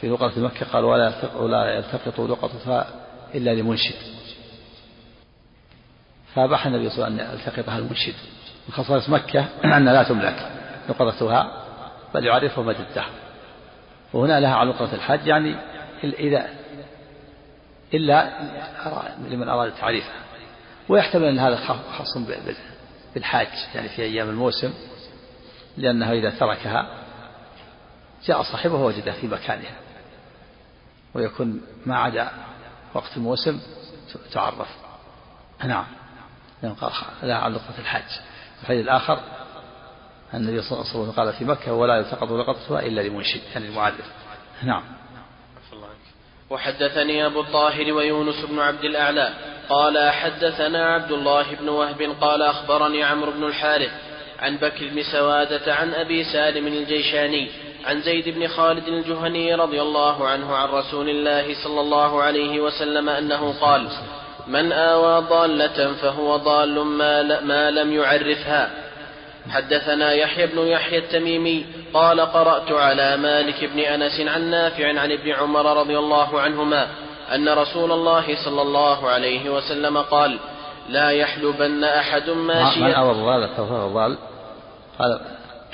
في 0.00 0.08
لقطة 0.08 0.40
مكة 0.40 0.66
قال 0.72 0.84
ولا 0.84 1.12
ولا 1.36 1.74
يلتقط 1.74 2.20
لقطتها 2.20 2.86
إلا 3.34 3.54
لمنشد. 3.54 3.94
فأباح 6.34 6.66
النبي 6.66 6.90
صلى 6.90 6.94
الله 6.94 7.04
عليه 7.04 7.14
وسلم 7.14 7.30
أن 7.30 7.38
يلتقطها 7.38 7.78
المنشد. 7.78 8.14
من 8.68 8.74
خصائص 8.74 9.08
مكة 9.08 9.46
أن 9.76 9.84
لا 9.84 10.02
تملك 10.02 10.50
لقطتها 10.88 11.64
بل 12.14 12.26
يعرفها 12.26 12.70
الدهر 12.70 13.10
وهنا 14.12 14.40
لها 14.40 14.54
على 14.54 14.70
لقطة 14.70 14.94
الحج 14.94 15.26
يعني 15.26 15.56
إذا 16.04 16.48
إلا 17.94 18.30
لمن 19.28 19.48
أراد 19.48 19.72
تعريفها. 19.80 20.22
ويحتمل 20.88 21.24
أن 21.24 21.38
هذا 21.38 21.56
خاص 21.98 22.18
بالحاج 23.14 23.48
يعني 23.74 23.88
في 23.88 24.02
أيام 24.02 24.28
الموسم. 24.28 24.72
لأنه 25.76 26.12
إذا 26.12 26.30
تركها 26.30 26.86
جاء 28.24 28.42
صاحبه 28.42 28.74
ووجدها 28.74 29.12
في 29.12 29.26
مكانها. 29.26 29.76
ويكون 31.14 31.60
ما 31.86 31.98
عدا 31.98 32.30
وقت 32.94 33.16
الموسم 33.16 33.60
تعرف. 34.32 34.68
نعم. 35.64 35.86
لأن 36.62 36.74
قال 36.74 36.92
لها 37.22 37.36
عن 37.36 37.52
لقطة 37.52 37.78
الحج 37.78 38.18
الحديث 38.62 38.84
الآخر 38.84 39.20
النبي 40.34 40.62
صلى 40.62 40.72
الله 40.72 40.90
عليه 40.90 41.00
وسلم 41.00 41.12
قال 41.12 41.32
في 41.32 41.44
مكة 41.44 41.72
ولا 41.72 41.96
يلتقط 41.96 42.30
لقطتها 42.30 42.80
إلا 42.80 43.00
لمنشد 43.00 43.40
يعني 43.54 43.68
المعرف 43.68 44.12
نعم. 44.62 44.82
وحدثني 46.50 47.26
أبو 47.26 47.40
الطاهر 47.40 47.92
ويونس 47.92 48.44
بن 48.44 48.58
عبد 48.58 48.84
الأعلى 48.84 49.34
قال 49.68 50.10
حدثنا 50.10 50.94
عبد 50.94 51.12
الله 51.12 51.54
بن 51.54 51.68
وهب 51.68 52.16
قال 52.20 52.42
أخبرني 52.42 53.04
عمرو 53.04 53.32
بن 53.32 53.44
الحارث 53.44 53.92
عن 54.42 54.56
بكر 54.56 54.88
بن 54.92 55.02
سوادة 55.02 55.74
عن 55.74 55.94
أبي 55.94 56.24
سالم 56.24 56.66
الجيشاني 56.66 57.48
عن 57.86 58.00
زيد 58.00 58.28
بن 58.28 58.48
خالد 58.48 58.88
الجهني 58.88 59.54
رضي 59.54 59.82
الله 59.82 60.28
عنه 60.28 60.56
عن 60.56 60.68
رسول 60.68 61.08
الله 61.08 61.54
صلى 61.64 61.80
الله 61.80 62.22
عليه 62.22 62.60
وسلم 62.60 63.08
أنه 63.08 63.54
قال 63.60 63.88
من 64.46 64.72
آوى 64.72 65.26
ضالة 65.28 65.92
فهو 65.92 66.36
ضال 66.36 66.84
ما, 66.84 67.40
ما 67.40 67.70
لم 67.70 67.92
يعرفها. 67.92 68.70
حدثنا 69.50 70.12
يحيى 70.12 70.46
بن 70.46 70.58
يحيى 70.58 70.98
التميمي 70.98 71.66
قال 71.94 72.20
قرأت 72.20 72.72
على 72.72 73.16
مالك 73.16 73.64
بن 73.64 73.78
أنس 73.78 74.20
عن 74.20 74.50
نافع 74.50 75.00
عن 75.00 75.12
ابن 75.12 75.30
عمر 75.30 75.80
رضي 75.80 75.98
الله 75.98 76.40
عنهما 76.40 76.86
أن 77.34 77.48
رسول 77.48 77.92
الله 77.92 78.44
صلى 78.44 78.62
الله 78.62 79.08
عليه 79.08 79.50
وسلم 79.50 79.98
قال 79.98 80.38
لا 80.88 81.10
يحلبن 81.10 81.84
أحد 81.84 82.30
ماشيا 82.30 82.80
من 82.80 82.94
أوى 82.94 83.10
الضالة 83.10 83.46
فهو 83.46 83.88
ضال. 83.88 84.18
قال 84.98 85.20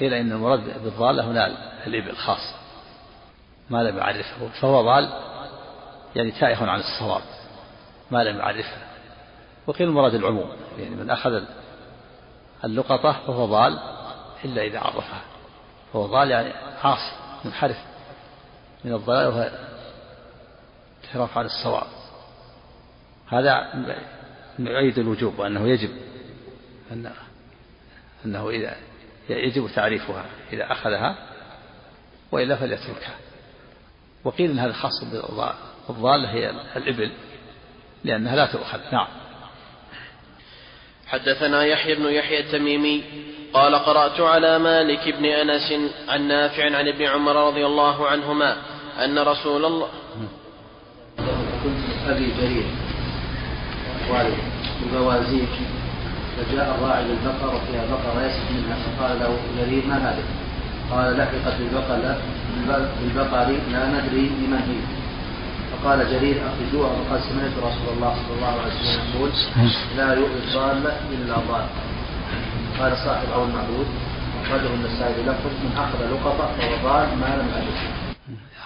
قيل 0.00 0.14
إن 0.14 0.32
المراد 0.32 0.82
بالضالة 0.84 1.24
هنا 1.24 1.46
الإبل 1.86 2.16
خاصة 2.16 2.54
ما 3.70 3.82
لم 3.82 3.98
يعرفه. 3.98 4.48
فهو 4.60 4.82
ضال 4.82 5.08
يعني 6.16 6.30
تائه 6.30 6.56
عن 6.56 6.80
الصواب. 6.80 7.22
ما 8.10 8.24
لم 8.24 8.38
يعرفه. 8.38 8.76
وقيل 9.66 9.88
المراد 9.88 10.14
العموم 10.14 10.50
يعني 10.78 10.94
من 10.94 11.10
أخذ 11.10 11.42
اللقطة 12.64 13.12
فهو 13.26 13.46
ضال 13.46 13.78
إلا 14.44 14.62
إذا 14.62 14.78
عرفها. 14.78 15.20
فهو 15.92 16.06
ضال 16.06 16.30
يعني 16.30 16.52
عاصي 16.82 17.12
منحرف 17.44 17.76
من 18.84 18.94
الضلال 18.94 19.26
وهو 19.26 19.50
انحراف 21.04 21.38
عن 21.38 21.44
الصواب. 21.44 21.86
هذا 23.28 23.68
يؤيد 24.58 24.98
الوجوب 24.98 25.38
وأنه 25.38 25.68
يجب 25.68 25.90
أن 26.92 27.12
أنه 28.24 28.48
إذا 28.48 28.76
يجب 29.30 29.70
تعريفها 29.74 30.24
إذا 30.52 30.72
أخذها 30.72 31.16
وإلا 32.32 32.56
فليتركها. 32.56 33.14
وقيل 34.24 34.50
أن 34.50 34.58
هذا 34.58 34.72
خاص 34.72 35.04
بالضالة 35.88 36.30
هي 36.30 36.50
الإبل 36.76 37.10
لأنها 38.04 38.36
لا 38.36 38.46
تؤخذ. 38.46 38.78
نعم. 38.92 39.08
حدثنا 41.06 41.64
يحيى 41.64 41.94
بن 41.94 42.04
يحيى 42.04 42.40
التميمي 42.40 43.04
قال 43.52 43.74
قرأت 43.74 44.20
على 44.20 44.58
مالك 44.58 45.08
بن 45.08 45.24
أنس 45.24 45.90
عن 46.08 46.28
نافع 46.28 46.64
عن 46.76 46.88
ابن 46.88 47.04
عمر 47.04 47.48
رضي 47.48 47.66
الله 47.66 48.08
عنهما 48.08 48.56
أن 49.04 49.18
رسول 49.18 49.64
الله 49.64 49.88
أبي 52.08 52.32
جرير. 52.40 52.66
بموازيك 54.82 55.77
فجاء 56.38 56.74
الراعي 56.74 57.04
بالبقر 57.08 57.54
وفيها 57.54 57.84
بقرة 57.90 58.22
يسقي 58.26 58.54
منها 58.54 58.76
فقال 58.76 59.18
له 59.20 59.36
جرير 59.58 59.86
ما 59.86 59.96
هذه؟ 59.96 60.24
قال 60.90 61.16
لحقت 61.18 61.56
بالبقر 61.58 62.16
بالبقر 63.00 63.48
لا 63.72 63.86
ندري 63.86 64.28
لمن 64.28 64.62
هي. 64.68 64.80
فقال 65.72 65.98
جرير 66.10 66.36
أخرجوها 66.48 66.90
وقد 66.90 67.20
سمعت 67.20 67.52
رسول 67.58 67.88
الله 67.96 68.14
صلى 68.14 68.36
الله 68.36 68.60
عليه 68.60 68.72
وسلم 68.72 69.14
يقول 69.14 69.30
لا 69.96 70.14
يؤذي 70.14 70.38
الضال 70.48 70.86
إلا 71.12 71.34
ضال. 71.34 71.66
قال 72.78 72.92
صاحب 72.96 73.28
أو 73.34 73.44
المعبود 73.44 73.86
أخرجه 74.44 74.74
النسائي 74.74 75.22
بلفظ 75.22 75.52
من 75.64 75.72
أخذ 75.76 75.98
لقطة 76.12 76.46
فهو 76.56 76.88
ضال 76.88 77.18
ما 77.18 77.36
لم 77.36 77.48
أجد 77.56 77.74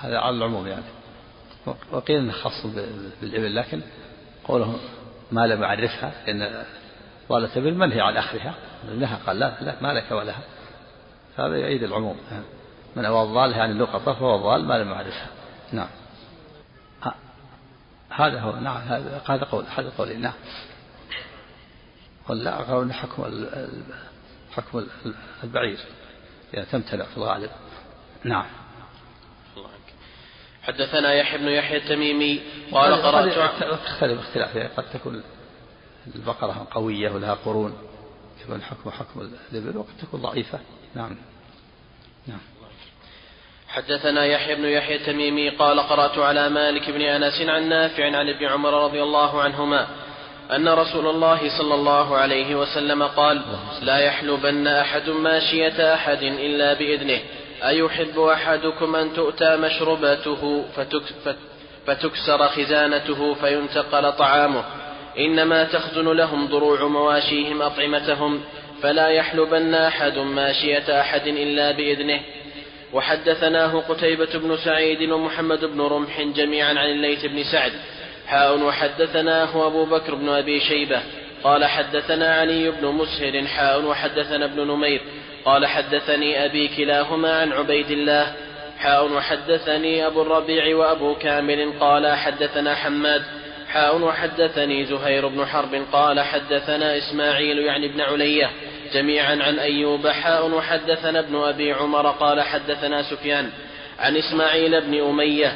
هذا 0.00 0.18
على 0.18 0.36
العموم 0.36 0.66
يعني. 0.66 0.84
وقيل 1.92 2.16
إنه 2.16 2.32
خاص 2.32 2.66
بالإبل 3.20 3.56
لكن 3.56 3.80
قوله 4.44 4.74
ما 5.32 5.46
لم 5.46 5.62
يعرفها 5.62 6.12
لأن 6.26 6.64
ضالة 7.28 7.56
ابل 7.56 7.74
منهي 7.74 8.00
عن 8.00 8.16
أخذها. 8.16 8.54
لها 8.84 9.18
قال 9.26 9.38
لا 9.38 9.56
لا 9.60 9.76
ما 9.80 9.92
لك 9.92 10.10
ولها 10.10 10.42
هذا 11.38 11.56
يعيد 11.56 11.82
العموم. 11.82 12.16
من 12.96 13.04
هو 13.04 13.22
الضال 13.22 13.52
يعني 13.52 13.72
اللقطة 13.72 14.12
فهو 14.12 14.36
ضال 14.36 14.64
ما 14.64 14.78
لم 14.78 14.90
يعرفها. 14.90 15.26
نعم. 15.72 15.88
هذا 18.10 18.40
هو. 18.40 18.56
نعم 18.56 18.76
هذا 19.26 19.44
قول 19.44 19.64
هذا 19.76 19.92
قول. 19.98 20.20
نعم. 20.20 20.34
ولا 22.28 22.56
قول 22.56 22.92
حكم 22.92 23.46
حكم 24.52 24.86
البعير. 25.44 25.78
إذا 26.54 26.64
تمتنع 26.64 27.04
في 27.04 27.16
الغالب. 27.16 27.50
نعم. 28.24 28.46
حدثنا 30.62 31.14
يحيى 31.14 31.38
بن 31.38 31.48
يحيى 31.48 31.76
التميمي 31.76 32.40
قال 32.72 33.02
قرأت 33.02 33.52
تختلف 33.84 34.20
اختلاف 34.20 34.54
يعني 34.54 34.68
قد 34.68 34.84
تكون 34.92 35.22
البقرة 36.14 36.66
قوية 36.70 37.10
ولها 37.10 37.34
قرون. 37.34 37.74
يكون 38.44 38.62
حكم 38.62 38.90
حكم 38.90 39.30
الإبل 39.52 39.76
وقد 39.76 39.96
تكون 40.02 40.20
ضعيفة. 40.20 40.58
نعم. 40.94 41.16
نعم. 42.26 42.40
حدثنا 43.68 44.24
يحيى 44.24 44.54
بن 44.54 44.64
يحيى 44.64 44.96
التميمي 44.96 45.50
قال 45.50 45.80
قرأت 45.80 46.18
على 46.18 46.48
مالك 46.48 46.90
بن 46.90 47.00
أنس 47.00 47.40
عن 47.40 47.68
نافع 47.68 48.04
عن 48.04 48.28
ابن 48.28 48.46
عمر 48.46 48.84
رضي 48.84 49.02
الله 49.02 49.42
عنهما 49.42 49.86
أن 50.50 50.68
رسول 50.68 51.06
الله 51.06 51.58
صلى 51.58 51.74
الله 51.74 52.16
عليه 52.16 52.54
وسلم 52.54 53.02
قال 53.02 53.42
لا 53.82 53.98
يحلبن 53.98 54.66
أحد 54.66 55.10
ماشية 55.10 55.94
أحد 55.94 56.22
إلا 56.22 56.74
بإذنه. 56.74 57.20
أيحب 57.64 58.18
أحدكم 58.18 58.96
أن 58.96 59.12
تؤتى 59.14 59.56
مشربته 59.56 60.64
فتكسر 61.86 62.48
خزانته 62.48 63.34
فينتقل 63.34 64.12
طعامه. 64.12 64.64
إنما 65.18 65.64
تخزن 65.64 66.12
لهم 66.12 66.46
ضروع 66.46 66.86
مواشيهم 66.86 67.62
أطعمتهم 67.62 68.40
فلا 68.82 69.08
يحلبن 69.08 69.74
أحد 69.74 70.18
ماشية 70.18 71.00
أحد 71.00 71.26
إلا 71.26 71.70
بإذنه. 71.70 72.20
وحدثناه 72.92 73.80
قتيبة 73.88 74.38
بن 74.38 74.56
سعيد 74.56 75.10
ومحمد 75.10 75.64
بن 75.64 75.80
رمح 75.80 76.22
جميعا 76.22 76.68
عن 76.68 76.90
الليث 76.90 77.26
بن 77.26 77.42
سعد. 77.42 77.72
حاء 78.26 78.58
وحدثناه 78.58 79.66
أبو 79.66 79.84
بكر 79.84 80.14
بن 80.14 80.28
أبي 80.28 80.60
شيبة. 80.60 81.02
قال 81.44 81.64
حدثنا 81.64 82.34
علي 82.34 82.70
بن 82.70 82.86
مسهر 82.86 83.46
حاء 83.46 83.84
وحدثنا 83.84 84.44
ابن 84.44 84.66
نمير. 84.66 85.00
قال 85.44 85.66
حدثني 85.66 86.44
أبي 86.44 86.68
كلاهما 86.68 87.40
عن 87.40 87.52
عبيد 87.52 87.90
الله. 87.90 88.32
حاء 88.78 89.12
وحدثني 89.12 90.06
أبو 90.06 90.22
الربيع 90.22 90.76
وأبو 90.76 91.14
كامل. 91.14 91.72
قال 91.80 92.16
حدثنا 92.16 92.74
حماد. 92.74 93.22
حاء 93.72 94.00
وحدثني 94.00 94.84
زهير 94.84 95.28
بن 95.28 95.46
حرب 95.46 95.84
قال 95.92 96.20
حدثنا 96.20 96.98
إسماعيل 96.98 97.58
يعني 97.58 97.86
ابن 97.86 98.00
علية 98.00 98.50
جميعا 98.92 99.42
عن 99.42 99.58
أيوب 99.58 100.08
حاء 100.08 100.50
وحدثنا 100.50 101.18
ابن 101.18 101.36
أبي 101.36 101.72
عمر 101.72 102.10
قال 102.10 102.42
حدثنا 102.42 103.02
سفيان 103.02 103.50
عن 103.98 104.16
إسماعيل 104.16 104.80
بن 104.80 105.00
أمية 105.00 105.54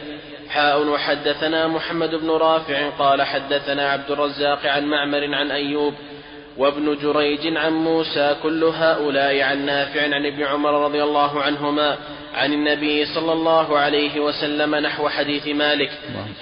حاء 0.48 0.86
وحدثنا 0.86 1.66
محمد 1.66 2.14
بن 2.14 2.30
رافع 2.30 2.88
قال 2.90 3.22
حدثنا 3.22 3.90
عبد 3.90 4.10
الرزاق 4.10 4.66
عن 4.66 4.84
معمر 4.84 5.34
عن 5.34 5.50
أيوب 5.50 5.94
وابن 6.58 6.96
جريج 7.02 7.56
عن 7.56 7.72
موسى 7.72 8.36
كل 8.42 8.64
هؤلاء 8.64 9.42
عن 9.42 9.66
نافع 9.66 10.02
عن 10.02 10.26
ابن 10.26 10.42
عمر 10.42 10.84
رضي 10.84 11.02
الله 11.02 11.42
عنهما 11.42 11.98
عن 12.34 12.52
النبي 12.52 13.04
صلى 13.04 13.32
الله 13.32 13.78
عليه 13.78 14.20
وسلم 14.20 14.74
نحو 14.74 15.08
حديث 15.08 15.48
مالك. 15.48 15.90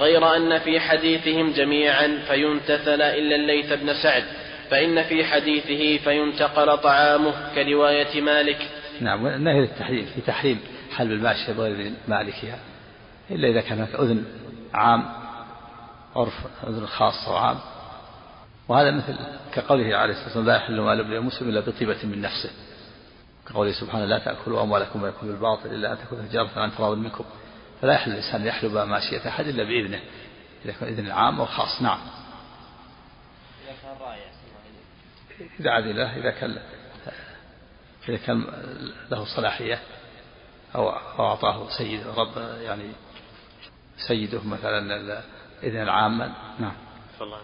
غير 0.01 0.37
أن 0.37 0.59
في 0.59 0.81
حديثهم 0.81 1.53
جميعا 1.53 2.19
فينتثل 2.29 3.03
إلا 3.03 3.37
الليث 3.37 3.73
بن 3.73 3.95
سعد 3.95 4.25
فإن 4.71 5.03
في 5.03 5.25
حديثه 5.25 6.05
فينتقل 6.05 6.79
طعامه 6.79 7.55
كرواية 7.55 8.21
مالك. 8.21 8.59
نعم 9.01 9.27
النهي 9.27 9.61
للتحريم 9.61 10.07
في 10.15 10.21
تحريم 10.21 10.61
حلب 10.97 11.11
الماشية 11.11 11.53
بغير 11.53 11.93
مالكها 12.09 12.59
إلا 13.31 13.49
إذا 13.49 13.61
كان 13.61 13.79
هناك 13.79 13.95
أذن 13.95 14.25
عام 14.75 15.05
عرف 16.17 16.35
أذن 16.69 16.87
خاص 16.87 17.29
وعام 17.29 17.57
وهذا 18.69 18.91
مثل 18.91 19.17
كقوله 19.53 19.97
عليه 19.97 20.13
الصلاة 20.13 20.27
والسلام 20.27 20.47
لا 20.47 20.57
يحل 20.57 20.81
مال 20.81 21.01
ابن 21.01 21.21
مسلم 21.21 21.49
إلا 21.49 21.61
بطيبة 21.61 22.05
من 22.05 22.21
نفسه. 22.21 22.51
كقوله 23.49 23.73
سبحانه 23.73 24.05
لا 24.05 24.19
تأكلوا 24.19 24.63
أموالكم 24.63 25.03
بينكم 25.03 25.27
بالباطل 25.27 25.67
إلا 25.67 25.93
أن 25.93 25.99
تكون 25.99 26.29
تجارة 26.29 26.61
عن 26.61 26.75
تراض 26.77 26.99
منكم. 26.99 27.25
فلا 27.83 27.93
يحل 27.93 28.11
الإنسان 28.11 28.47
يحلب 28.47 28.77
ماشية 28.77 29.29
أحد 29.29 29.47
إلا 29.47 29.65
بإذنه 29.65 30.01
إذا 30.65 30.73
كان 30.73 30.89
إذن 30.89 31.11
عام 31.11 31.41
أو 31.41 31.47
خاص 31.47 31.83
نعم. 31.83 31.99
إذا 35.61 35.71
عدل 35.71 36.01
إذا 36.01 36.31
كان 36.31 36.59
إذا 38.09 38.17
كان 38.17 38.45
له 39.11 39.25
صلاحية 39.37 39.79
أو 40.75 40.91
أعطاه 41.19 41.69
سيد 41.79 42.07
رب 42.07 42.61
يعني 42.63 42.93
سيده 44.09 44.45
مثلا 44.45 45.23
إذن 45.63 45.89
عاما 45.89 46.33
نعم. 46.59 46.77
الله 47.21 47.39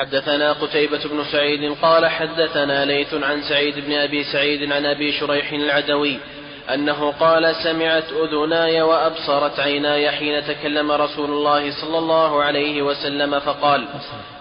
حدثنا 0.00 0.52
قتيبة 0.52 1.08
بن 1.08 1.24
سعيد 1.24 1.76
قال 1.82 2.06
حدثنا 2.06 2.84
ليث 2.84 3.14
عن 3.14 3.42
سعيد 3.42 3.78
بن 3.78 3.92
أبي 3.92 4.24
سعيد 4.24 4.72
عن 4.72 4.86
أبي 4.86 5.12
شريح 5.12 5.52
العدوي 5.52 6.18
أنه 6.74 7.10
قال 7.10 7.56
سمعت 7.64 8.12
أذناي 8.12 8.82
وأبصرت 8.82 9.60
عيناي 9.60 10.10
حين 10.10 10.46
تكلم 10.46 10.92
رسول 10.92 11.30
الله 11.30 11.70
صلى 11.70 11.98
الله 11.98 12.42
عليه 12.42 12.82
وسلم 12.82 13.40
فقال 13.40 13.88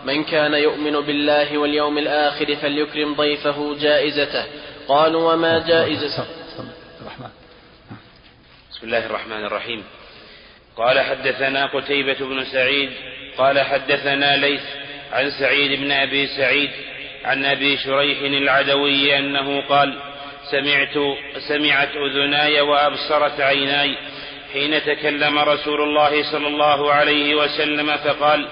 من 0.05 0.23
كان 0.23 0.53
يؤمن 0.53 1.01
بالله 1.01 1.57
واليوم 1.57 1.97
الآخر 1.97 2.55
فليكرم 2.55 3.15
ضيفه 3.15 3.75
جائزته. 3.79 4.45
قالوا 4.87 5.33
وما 5.33 5.59
جائزة 5.67 6.25
بسم 8.71 8.83
الله 8.83 9.05
الرحمن 9.05 9.45
الرحيم. 9.45 9.83
قال 10.77 10.99
حدثنا 10.99 11.65
قتيبة 11.65 12.17
بن 12.19 12.45
سعيد 12.45 12.89
قال 13.37 13.59
حدثنا 13.59 14.37
ليث 14.37 14.61
عن 15.11 15.29
سعيد 15.39 15.79
بن 15.79 15.91
أبي 15.91 16.27
سعيد 16.27 16.69
عن 17.25 17.45
أبي 17.45 17.77
شريح 17.77 18.19
العدوي 18.21 19.17
أنه 19.17 19.61
قال 19.61 19.99
سمعت 20.51 21.17
سمعت 21.47 21.89
أذناي 21.95 22.61
وأبصرت 22.61 23.41
عيناي 23.41 23.97
حين 24.53 24.81
تكلم 24.83 25.39
رسول 25.39 25.81
الله 25.81 26.31
صلى 26.31 26.47
الله 26.47 26.93
عليه 26.93 27.35
وسلم 27.35 27.97
فقال 27.97 28.47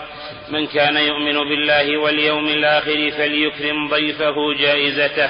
من 0.49 0.67
كان 0.67 0.97
يؤمن 0.97 1.49
بالله 1.49 1.97
واليوم 1.97 2.47
الآخر 2.47 3.11
فليكرم 3.11 3.87
ضيفه 3.89 4.53
جائزته. 4.59 5.29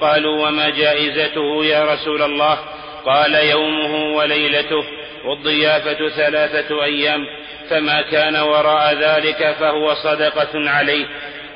قالوا 0.00 0.46
وما 0.48 0.70
جائزته 0.70 1.64
يا 1.64 1.94
رسول 1.94 2.22
الله؟ 2.22 2.58
قال 3.04 3.34
يومه 3.34 4.16
وليلته 4.16 4.84
والضيافة 5.24 6.08
ثلاثة 6.08 6.84
أيام. 6.84 7.26
فما 7.72 8.02
كان 8.02 8.36
وراء 8.36 8.94
ذلك 8.94 9.56
فهو 9.60 9.94
صدقة 9.94 10.70
عليه. 10.70 11.06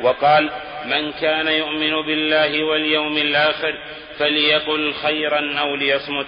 وقال 0.01 0.51
من 0.85 1.13
كان 1.13 1.49
يؤمن 1.49 2.03
بالله 2.07 2.65
واليوم 2.65 3.17
الآخر 3.17 3.75
فليقل 4.19 4.95
خيرا 5.03 5.59
أو 5.61 5.77
ليصمت. 5.77 6.27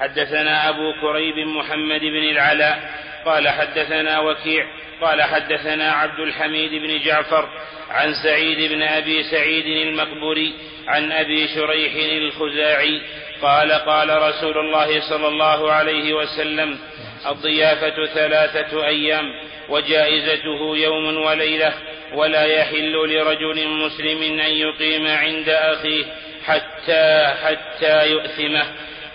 حدثنا 0.00 0.68
أبو 0.68 0.92
كريب 1.00 1.38
محمد 1.38 2.00
بن 2.00 2.30
العلاء 2.30 2.78
قال 3.24 3.48
حدثنا 3.48 4.20
وكيع 4.20 4.66
قال 5.00 5.22
حدثنا 5.22 5.92
عبد 5.92 6.20
الحميد 6.20 6.70
بن 6.70 6.98
جعفر 7.04 7.48
عن 7.90 8.14
سعيد 8.14 8.72
بن 8.72 8.82
أبي 8.82 9.22
سعيد 9.22 9.66
المقبوري 9.66 10.54
عن 10.88 11.12
أبي 11.12 11.48
شريح 11.48 11.92
الخزاعي 11.94 13.00
قال 13.44 13.72
قال 13.72 14.22
رسول 14.22 14.58
الله 14.58 15.00
صلى 15.00 15.28
الله 15.28 15.72
عليه 15.72 16.14
وسلم 16.14 16.78
الضيافة 17.26 18.06
ثلاثة 18.06 18.86
أيام 18.86 19.24
وجائزته 19.68 20.76
يوم 20.76 21.16
وليلة 21.16 21.72
ولا 22.14 22.44
يحل 22.44 22.92
لرجل 22.92 23.68
مسلم 23.68 24.22
أن 24.22 24.50
يقيم 24.50 25.06
عند 25.06 25.48
أخيه 25.48 26.04
حتى 26.44 27.34
حتى 27.42 28.10
يؤثمه. 28.10 28.64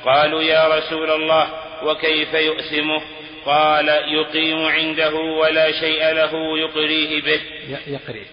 قالوا 0.05 0.41
يا 0.41 0.77
رسول 0.77 1.11
الله 1.11 1.49
وكيف 1.83 2.33
يؤثمه؟ 2.33 3.01
قال 3.45 3.87
يقيم 3.89 4.65
عنده 4.65 5.15
ولا 5.15 5.71
شيء 5.71 6.11
له 6.11 6.59
يقريه 6.59 7.21
به. 7.21 7.41
يقريه. 7.87 8.25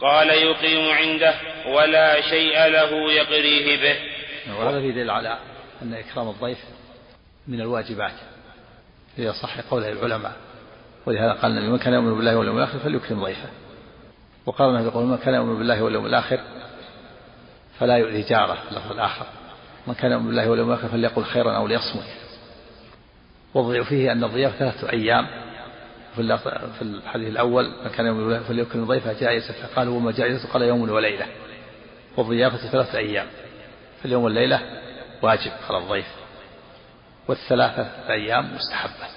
قال 0.00 0.30
يقيم 0.30 0.90
عنده 0.90 1.34
ولا 1.66 2.20
شيء 2.20 2.66
له 2.66 3.12
يقريه 3.12 3.76
به. 3.76 4.17
وهذا 4.58 4.80
في 4.80 4.92
دليل 4.92 5.10
على 5.10 5.38
أن 5.82 5.94
إكرام 5.94 6.28
الضيف 6.28 6.58
من 7.48 7.60
الواجبات 7.60 8.12
إذا 9.18 9.32
صح 9.32 9.60
قول 9.60 9.84
العلماء. 9.84 10.32
ولهذا 11.06 11.32
قال 11.32 11.50
النبي 11.50 11.68
من 11.68 11.78
كان 11.78 11.94
يؤمن 11.94 12.14
بالله 12.14 12.36
واليوم 12.36 12.58
الآخر 12.58 12.78
فليكرم 12.78 13.24
ضيفه. 13.24 13.48
وقال 14.46 14.68
النبي 14.68 14.88
يقول 14.88 15.04
من 15.04 15.16
كان 15.16 15.34
يؤمن 15.34 15.58
بالله 15.58 15.82
واليوم 15.82 16.06
الآخر 16.06 16.40
فلا 17.78 17.96
يؤذي 17.96 18.22
جاره. 18.22 18.54
في 18.54 18.70
اللفظ 18.70 18.92
الآخر. 18.92 19.26
من 19.86 19.94
كان 19.94 20.12
يؤمن 20.12 20.26
بالله 20.26 20.50
واليوم 20.50 20.72
الآخر 20.72 20.88
فليقل 20.88 21.24
خيرا 21.24 21.56
أو 21.56 21.66
ليصمت. 21.66 22.06
وضع 23.54 23.82
فيه 23.82 24.12
أن 24.12 24.24
الضيافة 24.24 24.58
ثلاثة 24.58 24.92
أيام. 24.92 25.26
في 26.16 26.82
الحديث 26.82 27.28
الأول 27.28 27.64
من 27.84 27.90
كان 27.90 28.06
يؤمن 28.06 28.24
بالله 28.24 28.42
فليكرم 28.42 28.84
ضيفه 28.84 29.12
جائزة. 29.20 29.54
قالوا 29.76 29.96
وما 29.96 30.12
جائزة؟ 30.12 30.48
قال 30.48 30.62
يوم 30.62 30.90
وليلة. 30.90 31.26
والضيافة 32.16 32.56
ثلاثة 32.56 32.98
أيام. 32.98 33.26
في 33.98 34.04
اليوم 34.04 34.24
والليلة 34.24 34.60
واجب 35.22 35.52
على 35.68 35.78
الضيف. 35.78 36.06
والثلاثة 37.28 37.82
أيام 38.10 38.54
مستحبة. 38.54 39.08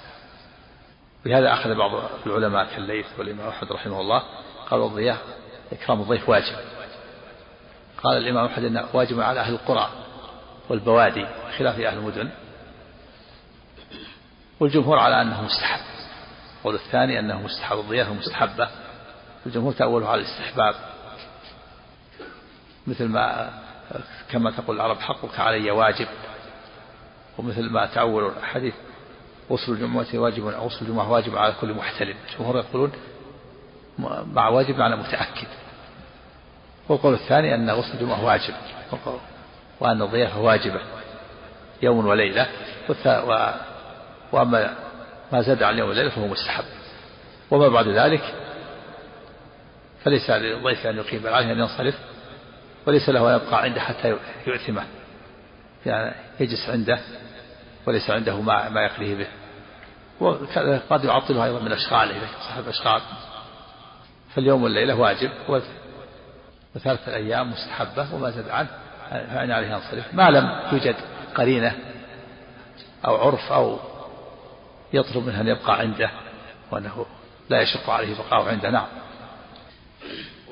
بهذا 1.24 1.52
أخذ 1.52 1.74
بعض 1.74 2.10
العلماء 2.26 2.64
كالليث 2.74 3.06
والإمام 3.18 3.48
أحمد 3.48 3.72
رحمه 3.72 4.00
الله 4.00 4.22
قالوا 4.70 4.88
الضيافة 4.88 5.34
إكرام 5.72 6.00
الضيف 6.00 6.28
واجب. 6.28 6.56
قال 8.02 8.16
الإمام 8.16 8.46
أحمد 8.46 8.64
أنه 8.64 8.88
واجب 8.92 9.20
على 9.20 9.40
أهل 9.40 9.52
القرى 9.52 9.90
والبوادي 10.68 11.26
خلاف 11.58 11.80
أهل 11.80 11.98
المدن. 11.98 12.30
والجمهور 14.60 14.98
على 14.98 15.22
أنه 15.22 15.42
مستحب. 15.42 15.80
القول 16.58 16.74
الثاني 16.74 17.18
أنه 17.18 17.42
مستحب 17.42 17.78
الضيافة 17.78 18.12
مستحبة 18.12 18.68
الجمهور 19.46 19.72
تأوله 19.72 20.08
على 20.08 20.20
الاستحباب. 20.20 20.74
مثل 22.86 23.04
ما 23.04 23.50
كما 24.30 24.50
تقول 24.50 24.76
العرب 24.76 25.00
حقك 25.00 25.40
علي 25.40 25.70
واجب. 25.70 26.08
ومثل 27.38 27.70
ما 27.70 27.86
تأول 27.86 28.32
الحديث 28.38 28.74
غسل 29.50 29.72
الجمعة 29.72 30.06
واجب 30.14 30.46
أو 30.46 30.66
غسل 30.66 30.78
الجمعة 30.82 31.10
واجب 31.10 31.36
على 31.36 31.54
كل 31.60 31.74
محتلم. 31.74 32.16
الجمهور 32.30 32.56
يقولون 32.56 32.92
مع 34.32 34.48
واجب 34.48 34.76
معنى 34.76 34.96
متأكد. 34.96 35.48
والقول 36.88 37.14
الثاني 37.14 37.54
أن 37.54 37.70
غسل 37.70 37.94
الجمعة 37.94 38.24
واجب. 38.24 38.54
وأن 39.80 40.02
الضيافة 40.02 40.40
واجبة 40.40 40.80
يوم 41.82 42.06
وليلة. 42.06 42.48
وأما 44.32 44.74
ما 45.32 45.42
زاد 45.42 45.62
عن 45.62 45.78
يوم 45.78 45.88
وليلة 45.88 46.10
فهو 46.10 46.26
مستحب. 46.26 46.64
وما 47.50 47.68
بعد 47.68 47.88
ذلك 47.88 48.34
فليس 50.04 50.30
للضيف 50.30 50.86
أن 50.86 50.96
يقيم 50.96 51.22
بل 51.22 51.28
أن 51.28 51.58
ينصرف. 51.58 51.94
وليس 52.86 53.08
له 53.08 53.36
أن 53.36 53.40
يبقى 53.40 53.62
عنده 53.62 53.80
حتى 53.80 54.16
يؤثمه 54.46 54.84
يعني 55.86 56.14
يجلس 56.40 56.68
عنده 56.68 56.98
وليس 57.86 58.10
عنده 58.10 58.40
ما 58.40 58.68
ما 58.68 58.80
يقليه 58.80 59.14
به. 59.14 59.26
وقد 60.20 61.04
يعطله 61.04 61.44
أيضا 61.44 61.60
من 61.60 61.72
أشغاله 61.72 62.20
صاحب 62.48 62.68
أشغال. 62.68 63.00
فاليوم 64.34 64.62
والليلة 64.62 64.94
واجب. 64.94 65.30
وثلاثة 66.74 67.08
الأيام 67.08 67.50
مستحبة 67.50 68.14
وما 68.14 68.30
زاد 68.30 68.48
عنه 68.48 68.68
فإن 69.10 69.50
عليه 69.50 69.66
ينصرف. 69.68 70.14
ما 70.14 70.30
لم 70.30 70.60
يوجد 70.72 70.96
قرينة 71.34 71.76
أو 73.06 73.16
عرف 73.16 73.52
أو 73.52 73.78
يطلب 74.92 75.26
منه 75.26 75.40
أن 75.40 75.48
يبقى 75.48 75.78
عنده 75.78 76.10
وأنه 76.70 77.06
لا 77.50 77.60
يشق 77.60 77.90
عليه 77.90 78.14
بقاءه 78.14 78.48
عنده. 78.48 78.70
نعم. 78.70 78.86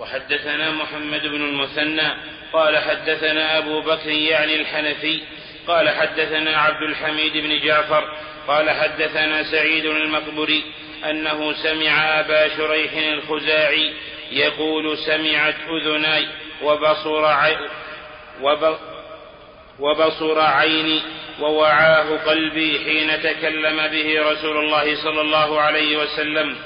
وحدثنا 0.00 0.70
محمد 0.70 1.22
بن 1.26 1.42
المثنى 1.44 2.08
قال 2.52 2.78
حدثنا 2.78 3.58
أبو 3.58 3.80
بكر 3.80 4.08
يعني 4.10 4.54
الحنفي 4.56 5.20
قال 5.66 5.88
حدثنا 5.88 6.56
عبد 6.56 6.82
الحميد 6.82 7.32
بن 7.32 7.66
جعفر 7.66 8.04
قال 8.48 8.70
حدثنا 8.70 9.42
سعيد 9.42 9.84
المقبري 9.84 10.62
أنه 11.10 11.52
سمع 11.52 12.20
أبا 12.20 12.48
شريح 12.56 12.92
الخزاعي 12.96 13.92
يقول 14.32 14.98
سمعت 14.98 15.54
أذناي 15.68 16.26
وبصر 16.62 17.24
عي 17.24 17.56
وب 18.42 18.76
وبصر 19.78 20.40
عيني 20.40 21.00
ووعاه 21.40 22.16
قلبي 22.26 22.80
حين 22.84 23.22
تكلم 23.22 23.86
به 23.86 24.30
رسول 24.32 24.56
الله 24.56 25.02
صلى 25.04 25.20
الله 25.20 25.60
عليه 25.60 25.96
وسلم 25.96 26.56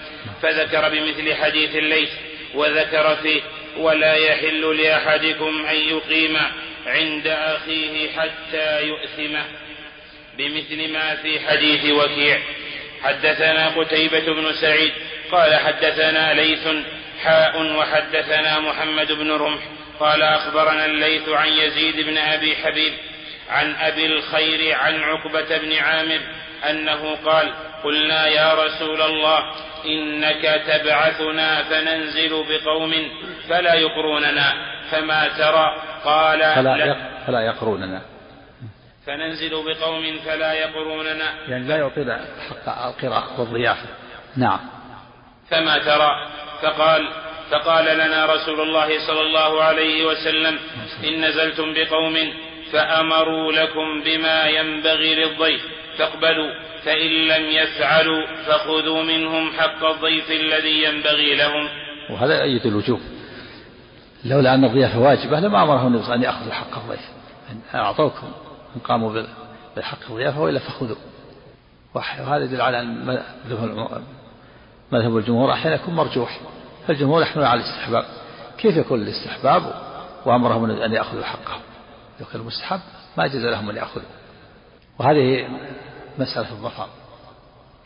فذكر 0.42 0.88
بمثل 0.88 1.34
حديث 1.34 1.76
الليث. 1.76 2.10
وذكر 2.54 3.16
فيه 3.16 3.42
ولا 3.76 4.14
يحل 4.14 4.82
لأحدكم 4.82 5.66
أن 5.66 5.76
يقيم 5.76 6.36
عند 6.86 7.26
أخيه 7.26 8.10
حتى 8.12 8.82
يؤثمه. 8.82 9.44
بمثل 10.38 10.92
ما 10.92 11.14
في 11.14 11.40
حديث 11.40 11.92
وكيع. 11.92 12.38
حدثنا 13.02 13.68
قتيبة 13.68 14.32
بن 14.32 14.52
سعيد 14.60 14.92
قال 15.32 15.54
حدثنا 15.54 16.34
ليث 16.34 16.68
حاء 17.24 17.62
وحدثنا 17.76 18.60
محمد 18.60 19.12
بن 19.12 19.30
رمح 19.32 19.60
قال 20.00 20.22
أخبرنا 20.22 20.84
الليث 20.84 21.28
عن 21.28 21.48
يزيد 21.48 22.00
بن 22.00 22.18
أبي 22.18 22.56
حبيب 22.56 22.92
عن 23.48 23.74
أبي 23.74 24.06
الخير 24.06 24.74
عن 24.74 25.02
عقبة 25.02 25.58
بن 25.58 25.72
عامر 25.72 26.20
أنه 26.70 27.16
قال 27.24 27.54
قلنا 27.84 28.26
يا 28.26 28.54
رسول 28.54 29.02
الله 29.02 29.40
إنك 29.86 30.62
تبعثنا 30.66 31.62
فننزل 31.62 32.44
بقوم 32.48 32.92
فلا 33.48 33.74
يقروننا 33.74 34.52
فما 34.90 35.28
ترى؟ 35.28 35.66
قال 36.04 36.40
فلا, 36.54 36.96
فلا 37.26 37.40
يقروننا. 37.40 38.02
فننزل 39.06 39.50
بقوم 39.50 40.18
فلا 40.26 40.52
يقروننا. 40.52 41.34
يعني 41.48 41.68
لا 41.68 41.76
يعطينا 41.76 42.24
حق 42.50 42.86
القراءة 42.86 43.40
والضيافة. 43.40 43.88
نعم. 44.36 44.60
فما 45.50 45.78
ترى؟ 45.78 46.10
فقال 46.62 47.08
فقال 47.50 47.84
لنا 47.84 48.26
رسول 48.26 48.60
الله 48.60 49.06
صلى 49.06 49.20
الله 49.20 49.62
عليه 49.62 50.06
وسلم 50.06 50.58
إن 51.04 51.24
نزلتم 51.24 51.74
بقوم 51.74 52.34
فأمروا 52.72 53.52
لكم 53.52 54.02
بما 54.04 54.46
ينبغي 54.46 55.14
للضيف. 55.14 55.62
فاقبلوا 55.98 56.50
فإن 56.84 57.10
لم 57.10 57.50
يفعلوا 57.50 58.26
فخذوا 58.46 59.02
منهم 59.02 59.52
حق 59.52 59.84
الضيف 59.84 60.30
الذي 60.30 60.82
ينبغي 60.84 61.34
لهم. 61.34 61.68
وهذا 62.10 62.44
يؤيد 62.44 62.66
الوجوب؟ 62.66 63.00
لولا 64.24 64.54
أن 64.54 64.64
الضيافة 64.64 64.98
واجبة 64.98 65.40
لما 65.40 65.62
أمرهم 65.62 66.12
أن 66.12 66.22
يأخذوا 66.22 66.52
حق 66.52 66.78
الضيف 66.82 67.08
إن 67.50 67.60
أعطوكم 67.74 68.26
إن 68.76 68.80
قاموا 68.80 69.22
بحق 69.76 69.98
الضيافة 70.10 70.40
وإلا 70.40 70.58
فخذوا. 70.58 70.96
وهذا 71.94 72.44
يدل 72.44 72.60
على 72.60 72.80
أن 72.80 73.22
مذهب 74.92 75.16
الجمهور 75.16 75.52
أحيانا 75.52 75.76
يكون 75.76 75.94
مرجوح. 75.94 76.40
فالجمهور 76.86 77.22
يحمل 77.22 77.44
على 77.44 77.60
الاستحباب. 77.60 78.04
كيف 78.58 78.76
يكون 78.76 79.02
الاستحباب؟ 79.02 79.62
وأمرهم 80.26 80.70
أن 80.70 80.92
يأخذوا 80.92 81.24
حقهم. 81.24 81.60
لو 82.20 82.26
كان 82.32 82.42
مستحب 82.42 82.80
ما 83.18 83.26
جاز 83.26 83.44
لهم 83.44 83.70
أن 83.70 83.76
يأخذوا. 83.76 84.06
وهذه 84.98 85.48
مسألة 86.18 86.50
الظفر 86.50 86.88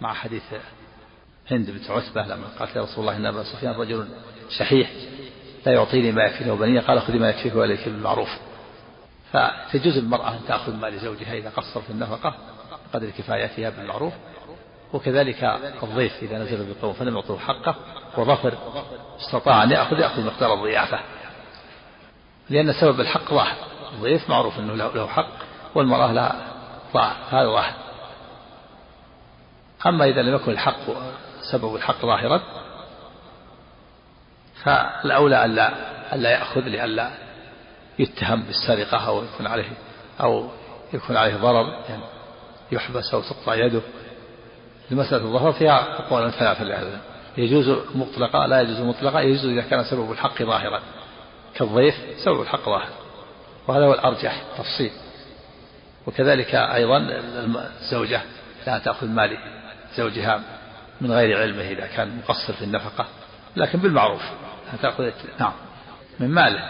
مع 0.01 0.15
حديث 0.15 0.43
هند 1.51 1.71
بنت 1.71 1.91
عتبة 1.91 2.23
لما 2.23 2.47
قالت 2.59 2.77
يا 2.77 2.83
رسول 2.83 3.01
الله 3.01 3.17
إن 3.17 3.27
أبا 3.27 3.45
سفيان 3.45 3.75
رجل 3.75 4.09
شحيح 4.59 4.91
لا 5.67 5.73
يعطيني 5.73 6.13
ما 6.13 6.25
يكفيني 6.25 6.51
وبنيه 6.51 6.81
قال 6.81 7.01
خذي 7.01 7.19
ما 7.19 7.31
يكفيك 7.31 7.55
وإليك 7.55 7.89
بالمعروف. 7.89 8.29
فتجوز 9.33 9.97
المرأة 9.97 10.33
أن 10.33 10.41
تأخذ 10.49 10.77
مال 10.77 10.99
زوجها 10.99 11.33
إذا 11.33 11.51
قصر 11.51 11.81
في 11.81 11.91
النفقة 11.91 12.35
قدر 12.95 13.11
كفايتها 13.11 13.71
بالمعروف 13.71 14.13
وكذلك 14.93 15.45
الضيف 15.83 16.23
إذا 16.23 16.39
نزل 16.39 16.75
بقوم 16.75 16.93
فلم 16.93 17.15
يعطوه 17.15 17.39
حقه 17.39 17.75
وظفر 18.17 18.55
استطاع 19.21 19.63
أن 19.63 19.71
يأخذ 19.71 19.99
يأخذ 19.99 20.27
مقدار 20.27 20.55
الضيافة 20.55 21.01
لأن 22.51 22.73
سبب 22.73 23.01
الحق 23.01 23.31
ظاهر 23.31 23.57
الضيف 23.93 24.31
معروف 24.31 24.59
أنه 24.59 24.75
له 24.75 25.07
حق 25.07 25.29
والمرأة 25.75 26.13
لها 26.13 26.53
طاعة 26.93 27.17
هذا 27.31 27.51
ظاهر 27.51 27.88
أما 29.87 30.05
إذا 30.05 30.23
لم 30.23 30.35
يكن 30.35 30.53
الحق 30.53 30.81
سبب 31.53 31.75
الحق 31.75 32.03
ظاهرا 32.03 32.41
فالأولى 34.65 35.45
ألا 35.45 35.73
ألا 36.15 36.31
يأخذ 36.31 36.61
لئلا 36.61 37.11
يتهم 37.99 38.43
بالسرقة 38.43 39.07
أو 39.07 39.25
يكون 39.25 39.47
عليه 39.47 39.71
أو 40.21 40.49
يكون 40.93 41.17
عليه 41.17 41.37
ضرر 41.37 41.69
يعني 41.89 42.03
يحبس 42.73 43.15
أو 43.15 43.21
تقطع 43.21 43.55
يده. 43.55 43.81
لمسألة 44.91 45.25
الظهر 45.25 45.53
فيها 45.53 45.99
أقوال 45.99 46.33
ثلاثة 46.33 46.65
لهذا. 46.65 47.01
يجوز 47.37 47.79
مطلقا 47.95 48.47
لا 48.47 48.61
يجوز 48.61 48.81
مطلقا 48.81 49.21
يجوز 49.21 49.45
إذا 49.45 49.63
كان 49.63 49.85
سبب 49.85 50.13
الحق 50.13 50.43
ظاهرا. 50.43 50.81
كالضيف 51.55 51.95
سبب 52.25 52.43
الحق 52.43 52.65
ظاهر. 52.65 52.89
وهذا 53.69 53.87
هو 53.87 53.95
الأرجح 53.95 54.43
تفصيل 54.59 54.91
وكذلك 56.07 56.55
أيضا 56.55 56.97
الزوجة 57.81 58.21
لا 58.67 58.79
تأخذ 58.79 59.07
مال 59.07 59.39
زوجها 59.97 60.43
من 61.01 61.13
غير 61.13 61.39
علمه 61.39 61.63
إذا 61.63 61.87
كان 61.87 62.19
مقصر 62.19 62.53
في 62.53 62.65
النفقة 62.65 63.07
لكن 63.57 63.79
بالمعروف. 63.79 64.23
تأخذ 64.83 65.11
نعم. 65.41 65.53
من 66.21 66.29
ماله. 66.29 66.61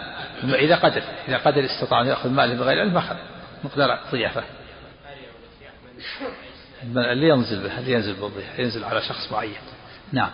إذا 0.43 0.75
قدر 0.75 1.01
إذا 1.27 1.37
قدر 1.37 1.65
استطاع 1.65 2.01
أن 2.01 2.07
يأخذ 2.07 2.29
ماله 2.29 2.55
بغير 2.55 2.79
علم 2.79 2.97
أخذ 2.97 3.15
مقدار 3.63 3.99
ضيافة. 4.11 4.43
اللي 6.83 7.27
ينزل 7.27 7.63
به 7.63 7.79
اللي 7.79 7.91
ينزل 7.91 8.13
بالضيافة 8.13 8.61
ينزل 8.61 8.83
على 8.83 9.01
شخص 9.01 9.31
معين. 9.31 9.57
نعم. 10.11 10.29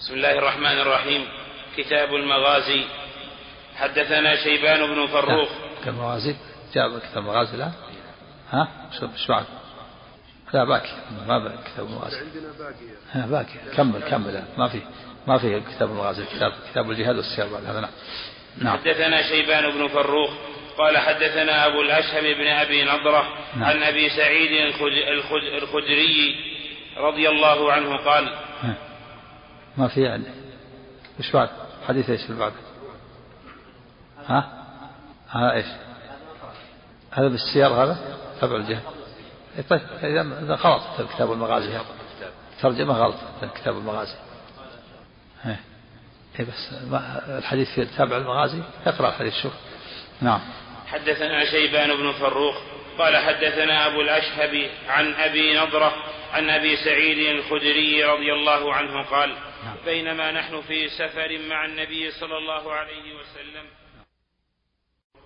بسم 0.00 0.14
الله 0.14 0.38
الرحمن 0.38 0.80
الرحيم. 0.80 1.24
كتاب 1.76 2.14
المغازي. 2.14 2.84
حدثنا 3.76 4.36
شيبان 4.36 4.86
بن 4.86 5.06
فروخ. 5.06 5.48
كتاب 5.82 5.94
المغازي 5.94 6.36
جاب 6.74 6.98
كتاب 6.98 7.18
المغازي 7.18 7.56
لا 7.56 7.70
ها؟ 8.50 8.68
إيش 8.92 9.26
بعد؟ 9.28 9.44
لا 10.52 10.64
باكي. 10.64 10.92
ما 11.26 11.38
باكي 11.38 11.56
كتاب 11.64 11.86
المغازي 11.86 12.16
عندنا 12.18 12.52
باقي. 12.58 12.74
ها 13.12 13.26
باقي. 13.26 13.76
كمل 13.76 14.02
كمل. 14.02 14.44
ما 14.58 14.68
في 14.68 14.80
ما 15.26 15.38
في 15.38 15.60
كتاب 15.60 15.90
المغازي 15.90 16.24
كتاب 16.24 16.52
كتاب 16.70 16.90
الجهاد 16.90 17.16
والسير 17.16 17.52
بعد 17.52 17.64
هذا. 17.64 17.80
نعم. 17.80 17.90
نعم. 18.58 18.78
حدثنا 18.78 19.22
شيبان 19.22 19.70
بن 19.70 19.88
فروخ 19.88 20.30
قال 20.78 20.98
حدثنا 20.98 21.66
أبو 21.66 21.82
الأشهم 21.82 22.22
بن 22.22 22.46
أبي 22.46 22.84
نضرة 22.84 23.28
نعم. 23.56 23.64
عن 23.64 23.82
أبي 23.82 24.10
سعيد 24.10 24.74
الخدري 25.62 26.36
رضي 26.96 27.28
الله 27.28 27.72
عنه 27.72 27.96
قال 27.96 28.34
ما 29.76 29.88
في 29.88 30.00
يعني. 30.00 30.24
إيش 31.18 31.32
بعد؟ 31.32 31.48
حديث 31.88 32.10
إيش 32.10 32.24
اللي 32.24 32.38
بعد؟ 32.38 32.52
ها؟ 34.26 34.64
ها 35.30 35.52
إيش؟ 35.52 35.66
هذا 37.10 37.28
بالسير 37.28 37.66
هذا؟ 37.66 37.98
تبع 38.40 38.56
الجهة 38.56 38.82
طيب 39.70 39.80
إذا 40.02 40.54
غلط 40.54 40.82
كتاب 41.14 41.32
المغازي. 41.32 41.78
ترجمة 42.62 42.94
غلط 42.94 43.16
كتاب 43.54 43.78
المغازي. 43.78 44.14
إيه، 45.46 46.44
بس 46.44 46.72
الحديث 47.28 47.68
في 47.74 47.84
تابع 47.84 48.16
المغازي؟ 48.16 48.62
اقرأ 48.86 49.08
الحديث 49.08 49.34
شوف. 49.42 49.52
نعم. 50.20 50.40
حدثنا 50.86 51.44
شيبان 51.44 51.96
بن 51.96 52.12
فروخ 52.12 52.56
قال 52.98 53.16
حدثنا 53.16 53.86
أبو 53.86 54.00
الأشهب 54.00 54.70
عن 54.88 55.14
أبي 55.14 55.58
نضرة 55.58 55.92
عن 56.32 56.50
أبي 56.50 56.76
سعيد 56.76 57.18
الخدري 57.18 58.04
رضي 58.04 58.32
الله 58.32 58.74
عنه 58.74 59.02
قال 59.02 59.28
نعم. 59.64 59.76
بينما 59.84 60.32
نحن 60.32 60.60
في 60.60 60.88
سفر 60.88 61.38
مع 61.48 61.64
النبي 61.64 62.10
صلى 62.10 62.38
الله 62.38 62.72
عليه 62.72 63.14
وسلم 63.14 63.64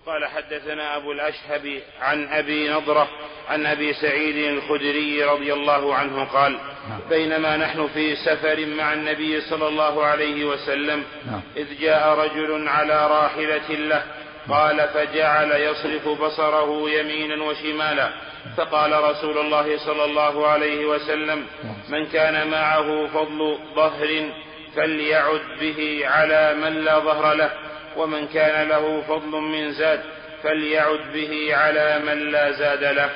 قال 0.07 0.25
حدثنا 0.25 0.97
أبو 0.97 1.11
الأشهب 1.11 1.79
عن 2.01 2.27
أبي 2.27 2.69
نضرة 2.69 3.09
عن 3.49 3.65
أبي 3.65 3.93
سعيد 3.93 4.35
الخدري 4.35 5.23
رضي 5.23 5.53
الله 5.53 5.95
عنه 5.95 6.23
قال 6.23 6.51
نعم. 6.89 6.99
بينما 7.09 7.57
نحن 7.57 7.87
في 7.87 8.15
سفر 8.15 8.65
مع 8.65 8.93
النبي 8.93 9.41
صلى 9.41 9.67
الله 9.67 10.05
عليه 10.05 10.45
وسلم 10.45 11.03
نعم. 11.25 11.41
إذ 11.57 11.79
جاء 11.79 12.19
رجل 12.19 12.67
على 12.67 13.07
راحلة 13.07 13.69
له 13.69 14.03
قال 14.49 14.87
فجعل 14.87 15.51
يصرف 15.51 16.07
بصره 16.07 16.89
يمينا 16.89 17.43
وشمالا 17.43 18.09
فقال 18.57 19.03
رسول 19.03 19.37
الله 19.37 19.77
صلى 19.77 20.05
الله 20.05 20.47
عليه 20.47 20.85
وسلم 20.85 21.45
من 21.89 22.05
كان 22.05 22.47
معه 22.47 23.07
فضل 23.07 23.57
ظهر 23.75 24.31
فليعد 24.75 25.41
به 25.59 26.01
على 26.03 26.53
من 26.53 26.83
لا 26.83 26.99
ظهر 26.99 27.33
له 27.33 27.66
ومن 27.97 28.27
كان 28.27 28.67
له 28.67 29.01
فضل 29.01 29.41
من 29.41 29.71
زاد 29.71 29.99
فليعد 30.43 30.99
به 31.13 31.55
على 31.55 31.99
من 31.99 32.31
لا 32.31 32.51
زاد 32.51 32.83
له. 32.83 33.09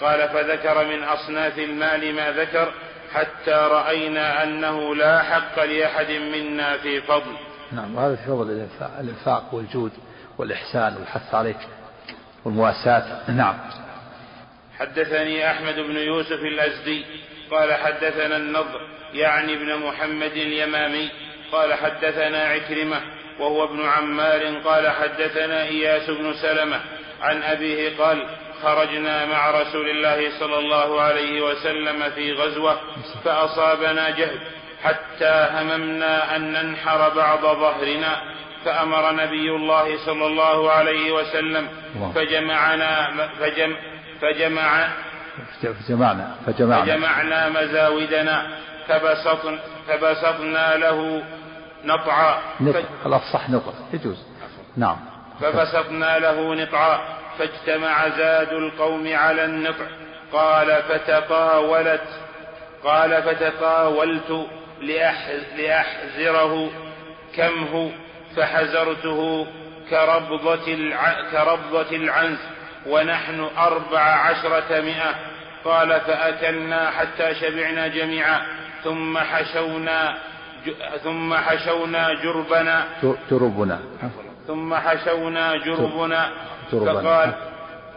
قال 0.00 0.28
فذكر 0.28 0.86
من 0.86 1.02
أصناف 1.02 1.58
المال 1.58 2.14
ما 2.14 2.32
ذكر 2.32 2.72
حتى 3.12 3.50
رأينا 3.50 4.42
أنه 4.42 4.94
لا 4.94 5.22
حق 5.22 5.64
لأحد 5.64 6.10
منا 6.10 6.76
في 6.76 7.00
فضل. 7.00 7.36
نعم 7.72 7.94
وهذا 7.94 8.16
في 8.16 8.22
فضل 8.26 8.66
الإنفاق 9.00 9.54
والجود 9.54 9.92
والإحسان 10.38 10.96
والحث 10.96 11.34
عليك 11.34 11.58
والمواساة. 12.44 13.30
نعم. 13.30 13.54
حدثني 14.78 15.50
أحمد 15.50 15.74
بن 15.74 15.96
يوسف 15.96 16.40
الأزدي 16.42 17.04
قال 17.50 17.74
حدثنا 17.74 18.36
النضر 18.36 18.80
يعني 19.14 19.54
ابن 19.54 19.76
محمد 19.76 20.32
اليمامي 20.32 21.10
قال 21.52 21.74
حدثنا 21.74 22.38
عكرمة 22.38 23.00
وهو 23.40 23.64
ابن 23.64 23.88
عمار 23.88 24.60
قال 24.64 24.90
حدثنا 24.90 25.62
إياس 25.62 26.10
بن 26.10 26.34
سلمة 26.34 26.80
عن 27.22 27.42
أبيه 27.42 27.98
قال 27.98 28.26
خرجنا 28.62 29.26
مع 29.26 29.50
رسول 29.50 29.90
الله 29.90 30.38
صلى 30.40 30.58
الله 30.58 31.00
عليه 31.00 31.42
وسلم 31.42 32.10
في 32.10 32.32
غزوة 32.32 32.80
فأصابنا 33.24 34.10
جهد 34.10 34.40
حتى 34.82 35.48
هممنا 35.52 36.36
أن 36.36 36.52
ننحر 36.52 37.08
بعض 37.16 37.40
ظهرنا 37.40 38.22
فأمر 38.64 39.12
نبي 39.12 39.50
الله 39.50 40.06
صلى 40.06 40.26
الله 40.26 40.70
عليه 40.70 41.12
وسلم 41.12 41.68
فجمعنا 42.14 43.10
فجم 43.40 43.76
فجمع 44.20 44.88
فجمعنا 45.62 46.36
فجمعنا, 46.46 46.84
فجمعنا 46.84 47.48
مزاودنا 47.48 48.46
فبسطن 48.88 49.58
فبسطنا 49.88 50.76
له 50.76 51.22
نطعا 51.84 52.38
الأفصح 53.06 53.50
نطع 53.50 53.72
يجوز. 53.92 54.26
نعم. 54.76 54.96
فبسطنا 55.40 56.18
له 56.18 56.54
نطعا 56.54 57.00
فاجتمع 57.38 58.08
زاد 58.08 58.52
القوم 58.52 59.16
على 59.16 59.44
النطع 59.44 59.86
قال 60.32 60.82
فتطاولت 60.82 62.08
قال 62.84 63.22
فتطاولت 63.22 64.46
لأحزره 65.56 66.70
كم 67.36 67.64
هو؟ 67.72 67.88
فحزرته 68.36 69.46
كربضة, 69.90 70.74
الع... 70.74 71.30
كربضة 71.30 71.96
العنز 71.96 72.38
ونحن 72.86 73.48
أربع 73.58 74.00
عشرة 74.00 74.80
مئة. 74.80 75.14
قال 75.64 76.00
فأكلنا 76.00 76.90
حتى 76.90 77.34
شبعنا 77.34 77.88
جميعا. 77.88 78.42
ثم 78.84 79.18
حشونا. 79.18 80.18
ثم 81.04 81.34
حشونا 81.34 82.14
جربنا. 82.22 82.76
جربنا 83.30 83.78
ثم 84.46 84.74
حشونا 84.74 85.56
جربنا. 85.56 86.30
فقال 86.70 87.34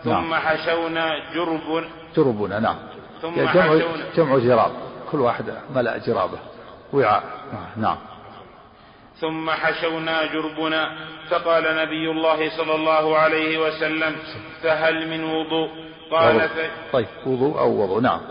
ثم 0.04 0.10
نعم. 0.10 0.36
حشونا 0.36 1.06
جرب 1.36 1.84
جربنا 2.16 2.60
نعم. 2.60 2.76
ثم 3.22 3.36
جمع, 3.36 3.80
جمع 4.16 4.38
جراب. 4.38 4.72
كل 5.12 5.20
واحد 5.20 5.46
ملأ 5.76 5.98
جرابه. 5.98 6.40
وعاء. 6.94 7.24
نعم. 7.78 7.98
ثم 9.22 9.52
حشونا 9.52 10.26
جربنا. 10.26 10.92
فقال 11.30 11.64
نبي 11.64 12.12
الله 12.12 12.58
صلى 12.58 12.76
الله 12.76 13.18
عليه 13.18 13.58
وسلم 13.58 14.16
فهل 14.64 15.08
من 15.08 15.24
وضوء؟ 15.24 15.70
قال. 16.12 16.50
طيب 16.94 17.08
وضوء 17.26 17.60
أو 17.60 17.82
وضوء. 17.82 18.02
نعم. 18.02 18.22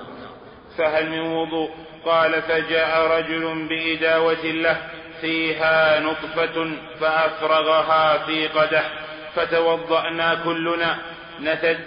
فهل 0.78 1.10
من 1.10 1.20
وضوء؟ 1.20 1.70
قال 2.04 2.42
فجاء 2.42 3.18
رجل 3.18 3.68
بإداوة 3.68 4.44
له 4.44 4.76
فيها 5.20 6.00
نطفة 6.00 6.72
فأفرغها 7.00 8.26
في 8.26 8.48
قدح 8.48 8.90
فتوضأنا 9.34 10.44
كلنا 10.44 10.98
نتد 11.40 11.78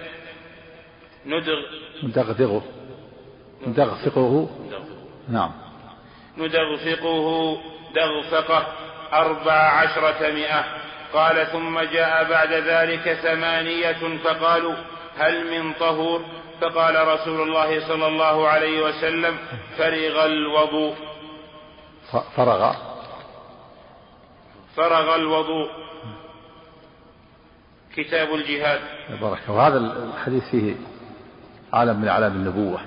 ندغ 1.26 1.60
ندغدغه 2.04 2.64
ندغفقه. 3.68 4.50
نعم. 5.30 5.52
ندغفقه 6.38 7.58
دغفقة 7.96 8.68
أربع 9.14 9.54
عشرة 9.54 10.32
مئة. 10.32 10.66
قال 11.14 11.48
ثم 11.48 11.80
جاء 11.80 12.30
بعد 12.30 12.54
ذلك 12.54 13.14
ثمانية 13.14 14.18
فقالوا 14.24 14.76
هل 15.18 15.60
من 15.60 15.74
طهور؟ 15.74 16.26
فقال 16.62 17.08
رسول 17.08 17.42
الله 17.42 17.88
صلى 17.88 18.08
الله 18.08 18.48
عليه 18.48 18.84
وسلم 18.84 19.38
فرغ 19.78 20.26
الوضوء. 20.26 20.96
فرغ؟ 22.36 22.74
فرغ 24.76 25.16
الوضوء. 25.16 25.70
كتاب 27.96 28.34
الجهاد. 28.34 28.80
بركة 29.22 29.52
وهذا 29.52 29.78
الحديث 29.78 30.44
فيه 30.52 30.76
عالم 31.74 32.02
من 32.02 32.08
أعلام 32.08 32.32
النبوة 32.32 32.80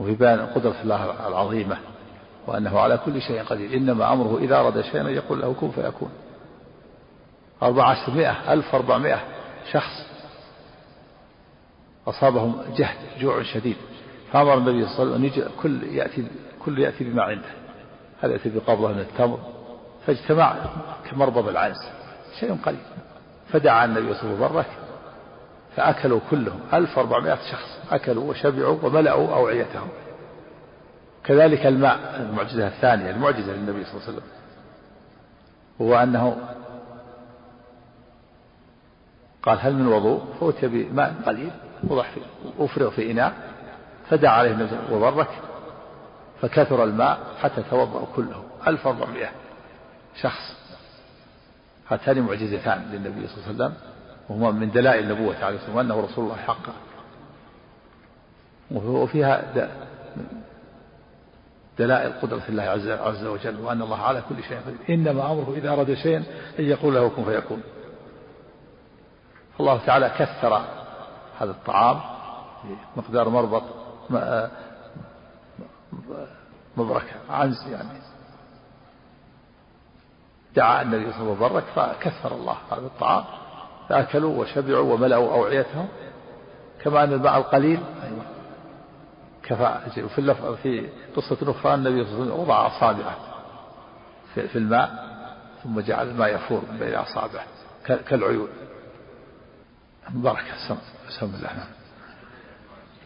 وفي 0.00 0.14
بيان 0.14 0.46
قدرة 0.46 0.76
الله 0.82 1.28
العظيمة 1.28 1.78
وأنه 2.46 2.80
على 2.80 2.98
كل 3.04 3.22
شيء 3.22 3.42
قدير. 3.42 3.76
إنما 3.76 4.12
أمره 4.12 4.38
إذا 4.38 4.56
أراد 4.60 4.80
شيئا 4.80 5.08
يقول 5.08 5.40
له 5.40 5.54
كن 5.60 5.70
فيكون. 5.70 6.10
أربعة 7.62 7.92
ألف 8.52 8.74
أربعمائة 8.74 9.20
شخص. 9.72 10.15
أصابهم 12.06 12.62
جهد 12.76 12.96
جوع 13.20 13.42
شديد. 13.42 13.76
فأمر 14.32 14.54
النبي 14.54 14.86
صلى 14.86 15.02
الله 15.02 15.14
عليه 15.14 15.30
وسلم 15.30 15.44
أن 15.44 15.50
كل 15.62 15.82
يأتي 15.82 16.26
كل 16.64 16.78
يأتي 16.78 17.04
بما 17.04 17.22
عنده. 17.22 17.48
هذا 18.22 18.32
يأتي 18.32 18.48
بقبضة 18.48 18.88
من 18.88 18.98
التمر. 18.98 19.38
فاجتمع 20.06 20.56
كمربض 21.10 21.48
العنز 21.48 21.76
شيء 22.40 22.56
قليل. 22.64 22.80
فدعا 23.48 23.84
النبي 23.84 24.14
صلى 24.14 24.30
الله 24.30 24.46
عليه 24.46 24.58
وسلم 24.58 24.72
فأكلوا 25.76 26.20
كلهم. 26.30 26.60
1400 26.72 27.38
شخص. 27.52 27.78
أكلوا 27.90 28.30
وشبعوا 28.30 28.78
وملأوا 28.82 29.34
أوعيتهم. 29.34 29.88
كذلك 31.24 31.66
الماء 31.66 32.16
المعجزة 32.20 32.66
الثانية 32.66 33.10
المعجزة 33.10 33.52
للنبي 33.52 33.84
صلى 33.84 33.94
الله 33.94 34.02
عليه 34.06 34.12
وسلم. 34.12 34.28
هو 35.82 35.94
أنه 35.94 36.36
قال 39.42 39.58
هل 39.60 39.74
من 39.74 39.86
وضوء؟ 39.86 40.24
فأتي 40.40 40.66
بماء 40.68 41.14
قليل. 41.26 41.50
وضح 41.84 42.10
في 42.10 42.20
أفرغ 42.58 42.90
في 42.90 43.10
إناء 43.10 43.34
فدعا 44.10 44.32
عليه 44.32 44.50
النبي 44.50 44.94
وبرك 44.94 45.28
فكثر 46.40 46.84
الماء 46.84 47.18
حتى 47.40 47.62
توضأوا 47.70 48.06
كلهم 48.16 48.44
1400 48.66 49.28
شخص. 50.20 50.56
هاتان 51.88 52.22
معجزتان 52.22 52.88
للنبي 52.92 53.26
صلى 53.26 53.36
الله 53.36 53.46
عليه 53.46 53.54
وسلم 53.54 53.74
وهما 54.28 54.50
من 54.50 54.70
دلائل 54.70 55.04
النبوة 55.04 55.44
عليه 55.44 55.56
الصلاة 55.56 55.76
والسلام 55.76 55.76
وأنه 55.76 56.00
رسول 56.00 56.24
الله 56.24 56.36
حقا 56.36 56.72
وفيها 58.70 59.42
دلائل 61.78 62.12
قدرة 62.22 62.42
الله 62.48 62.62
عز, 62.62 62.88
عز 62.88 63.24
وجل 63.24 63.60
وأن 63.60 63.82
الله 63.82 64.02
على 64.02 64.22
كل 64.28 64.42
شيء 64.42 64.58
قدير. 64.66 64.78
إنما 64.94 65.32
أمره 65.32 65.54
إذا 65.56 65.70
أراد 65.70 65.94
شيئا 65.94 66.24
أن 66.58 66.64
يقول 66.64 66.94
له 66.94 67.08
كن 67.08 67.24
فيكون. 67.24 67.62
الله 69.60 69.80
تعالى 69.86 70.10
كثر 70.18 70.64
هذا 71.40 71.50
الطعام 71.50 72.00
مقدار 72.96 73.28
مربط 73.28 73.62
مبركة 76.76 77.14
عنز 77.30 77.68
يعني. 77.68 77.88
دعا 80.56 80.82
النبي 80.82 81.12
صلى 81.12 81.32
الله 81.32 81.44
عليه 81.44 81.56
وسلم 81.56 81.64
فكثر 81.74 82.34
الله 82.34 82.56
هذا 82.70 82.86
الطعام 82.86 83.24
فأكلوا 83.88 84.40
وشبعوا 84.40 84.94
وملأوا 84.94 85.32
أوعيتهم 85.32 85.88
كما 86.82 87.04
أن 87.04 87.12
الماء 87.12 87.38
القليل 87.38 87.80
أيوة. 88.02 88.24
كفى 89.42 90.02
وفي 90.04 90.56
في 90.62 90.88
قصة 91.16 91.50
أخرى 91.50 91.74
النبي 91.74 92.04
صلى 92.04 92.12
الله 92.12 92.22
عليه 92.22 92.32
وسلم 92.32 92.40
وضع 92.40 92.66
أصابعه 92.66 93.16
في, 94.34 94.58
الماء 94.58 95.16
ثم 95.64 95.80
جعل 95.80 96.08
الماء 96.08 96.34
يفور 96.34 96.62
بين 96.78 96.94
أصابعه 96.94 97.44
كالعيون. 97.84 98.48
بركة 100.10 100.78
سم 101.08 101.26
الله. 101.26 101.50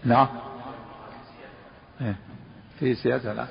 نعم. 0.04 0.26
نعم. 0.26 0.28
إيه. 2.00 2.16
في 2.78 2.94
زيادة 2.94 3.32
نعم 3.34 3.46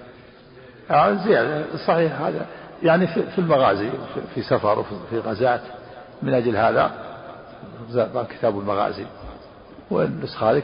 آه، 0.91 1.13
زيادة. 1.13 1.77
صحيح 1.87 2.21
هذا. 2.21 2.45
يعني 2.83 3.07
في 3.07 3.37
المغازي 3.37 3.91
في 4.35 4.41
سفر 4.41 4.79
وفي 4.79 5.19
غزاة. 5.19 5.61
من 6.21 6.33
أجل 6.33 6.55
هذا 6.55 6.91
كتاب 8.29 8.59
المغازي. 8.59 9.05
والنسخة 9.91 10.51
هذه 10.51 10.63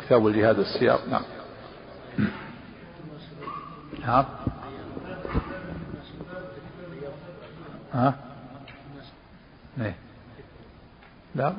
كتاب 0.00 0.26
الجهاد 0.26 0.58
والسياق 0.58 1.08
نعم. 1.08 1.22
نعم. 4.06 4.24
ها؟ 7.92 8.14
إيه. 9.80 10.05
لا 11.36 11.54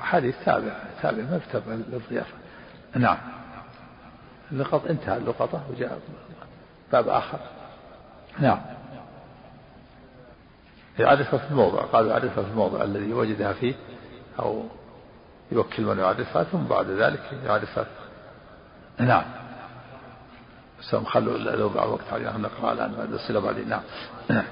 حديث 0.00 0.34
تابع 0.44 0.72
تابع 1.02 1.22
ما 1.22 1.40
كتب 1.48 1.62
للضيافة 1.68 2.34
نعم. 2.96 3.18
اللقط 4.52 4.86
انتهى 4.86 5.16
اللقطة 5.16 5.62
وجاء 5.70 6.00
باب 6.92 7.08
آخر. 7.08 7.38
نعم. 8.38 8.60
يعرفها 10.98 11.38
في 11.38 11.50
الموضع 11.50 11.82
قال 11.82 12.06
يعرفها 12.06 12.44
في 12.44 12.50
الموضع 12.50 12.82
الذي 12.82 13.12
وجدها 13.12 13.52
فيه 13.52 13.74
أو 14.38 14.64
يوكل 15.52 15.82
من 15.82 15.98
يعرفها 15.98 16.44
ثم 16.44 16.64
بعد 16.64 16.86
ذلك 16.86 17.22
يعرفها 17.44 17.86
نعم. 18.98 19.24
سم 20.80 21.04
خلوا 21.04 21.38
لو 21.38 21.68
بعد 21.68 21.88
وقت 21.88 22.12
علينا 22.12 22.38
نقرأ 22.38 22.72
الآن 22.72 22.92
بعد 22.92 23.12
الصلة 23.12 23.40
بعدين 23.40 23.68
نعم. 23.68 24.44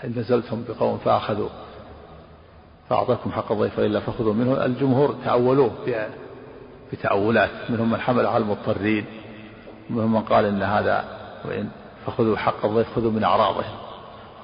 حين 0.00 0.14
نزلتم 0.18 0.64
بقوم 0.68 0.98
فأخذوا 0.98 1.48
فأعطاكم 2.88 3.32
حق 3.32 3.52
الضيف 3.52 3.78
وإلا 3.78 4.00
فخذوا 4.00 4.34
منه. 4.34 4.64
الجمهور 4.64 5.16
تأولوه 5.24 5.70
بتأولات 6.92 7.50
منهم 7.70 7.90
من 7.90 8.00
حمل 8.00 8.26
على 8.26 8.42
المضطرين 8.44 9.04
ومنهم 9.90 10.12
من 10.12 10.22
قال 10.22 10.44
إن 10.44 10.62
هذا 10.62 11.04
وإن 11.44 11.68
فخذوا 12.06 12.36
حق 12.36 12.64
الضيف 12.64 12.94
خذوا 12.96 13.10
من 13.10 13.24
أعراضهم 13.24 13.76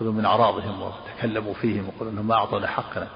خذوا 0.01 0.13
من 0.13 0.25
أعراضهم 0.25 0.83
وتكلموا 0.83 1.55
فيهم 1.55 1.89
وقالوا 1.89 2.13
أنهم 2.13 2.27
ما 2.27 2.35
أعطونا 2.35 2.67
حقنا. 2.67 3.07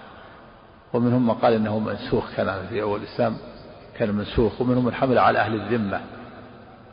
ومنهم 0.93 1.27
من 1.27 1.35
قال 1.35 1.53
إنه 1.53 1.79
منسوخ 1.79 2.37
كان 2.37 2.67
في 2.69 2.83
أول 2.83 3.01
الإسلام 3.01 3.37
كان 3.99 4.15
منسوخ. 4.15 4.61
ومنهم 4.61 4.85
من 4.85 4.95
حمل 4.95 5.19
على 5.19 5.39
أهل 5.39 5.55
الذمة 5.55 6.01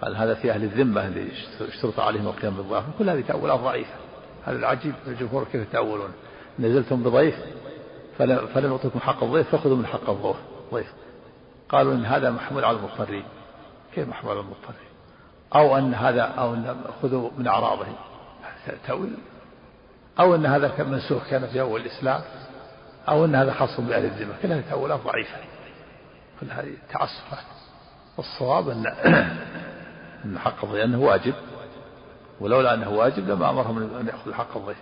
قال 0.01 0.15
هذا 0.15 0.33
في 0.33 0.51
أهل 0.51 0.63
الذمة 0.63 1.07
اللي 1.07 1.27
اشترط 1.61 1.99
عليهم 1.99 2.27
القيام 2.27 2.53
بالضيافة 2.53 2.87
كل 2.99 3.09
هذه 3.09 3.21
تأولات 3.21 3.59
ضعيفة. 3.59 3.93
هذا 4.45 4.57
العجيب 4.57 4.93
الجمهور 5.07 5.43
كيف 5.43 5.61
يتأولون 5.61 6.11
نزلتم 6.59 7.03
بضيف 7.03 7.35
فلم, 8.17 8.71
يعطيكم 8.71 8.99
حق 8.99 9.23
الضيف 9.23 9.55
فخذوا 9.55 9.77
من 9.77 9.85
حق 9.85 10.09
الضيف. 10.09 10.93
قالوا 11.69 11.93
إن 11.93 12.05
هذا 12.05 12.31
محمول 12.31 12.65
على 12.65 12.77
المضطرين. 12.77 13.23
كيف 13.95 14.07
محمول 14.07 14.31
على 14.31 14.41
المضطرين؟ 14.41 14.89
أو 15.55 15.77
أن 15.77 15.93
هذا 15.93 16.21
أو 16.21 16.53
أن 16.53 16.75
خذوا 17.01 17.29
من 17.37 17.47
أعراضهم 17.47 17.95
تأويل. 18.87 19.17
أو 20.19 20.35
أن 20.35 20.45
هذا 20.45 20.83
منسوخ 20.83 21.29
كان 21.29 21.47
في 21.47 21.61
أول 21.61 21.81
الإسلام. 21.81 22.21
أو 23.09 23.25
أن 23.25 23.35
هذا 23.35 23.53
خاص 23.53 23.79
بأهل 23.79 24.05
الذمة. 24.05 24.33
كلها 24.41 24.61
تأويلات 24.61 24.99
ضعيفة. 24.99 25.37
كل 26.41 26.47
هذه 26.51 26.73
تعسفات 26.89 27.45
والصواب 28.17 28.69
أن 28.69 28.85
أن 30.25 30.39
حق 30.39 30.65
الضيف 30.65 30.83
أنه 30.83 31.01
واجب. 31.01 31.33
ولولا 32.39 32.73
أنه 32.73 32.89
واجب 32.89 33.29
لما 33.29 33.49
أمرهم 33.49 33.77
أن 33.77 34.07
يأخذوا 34.07 34.33
حق 34.35 34.57
الضيف. 34.57 34.77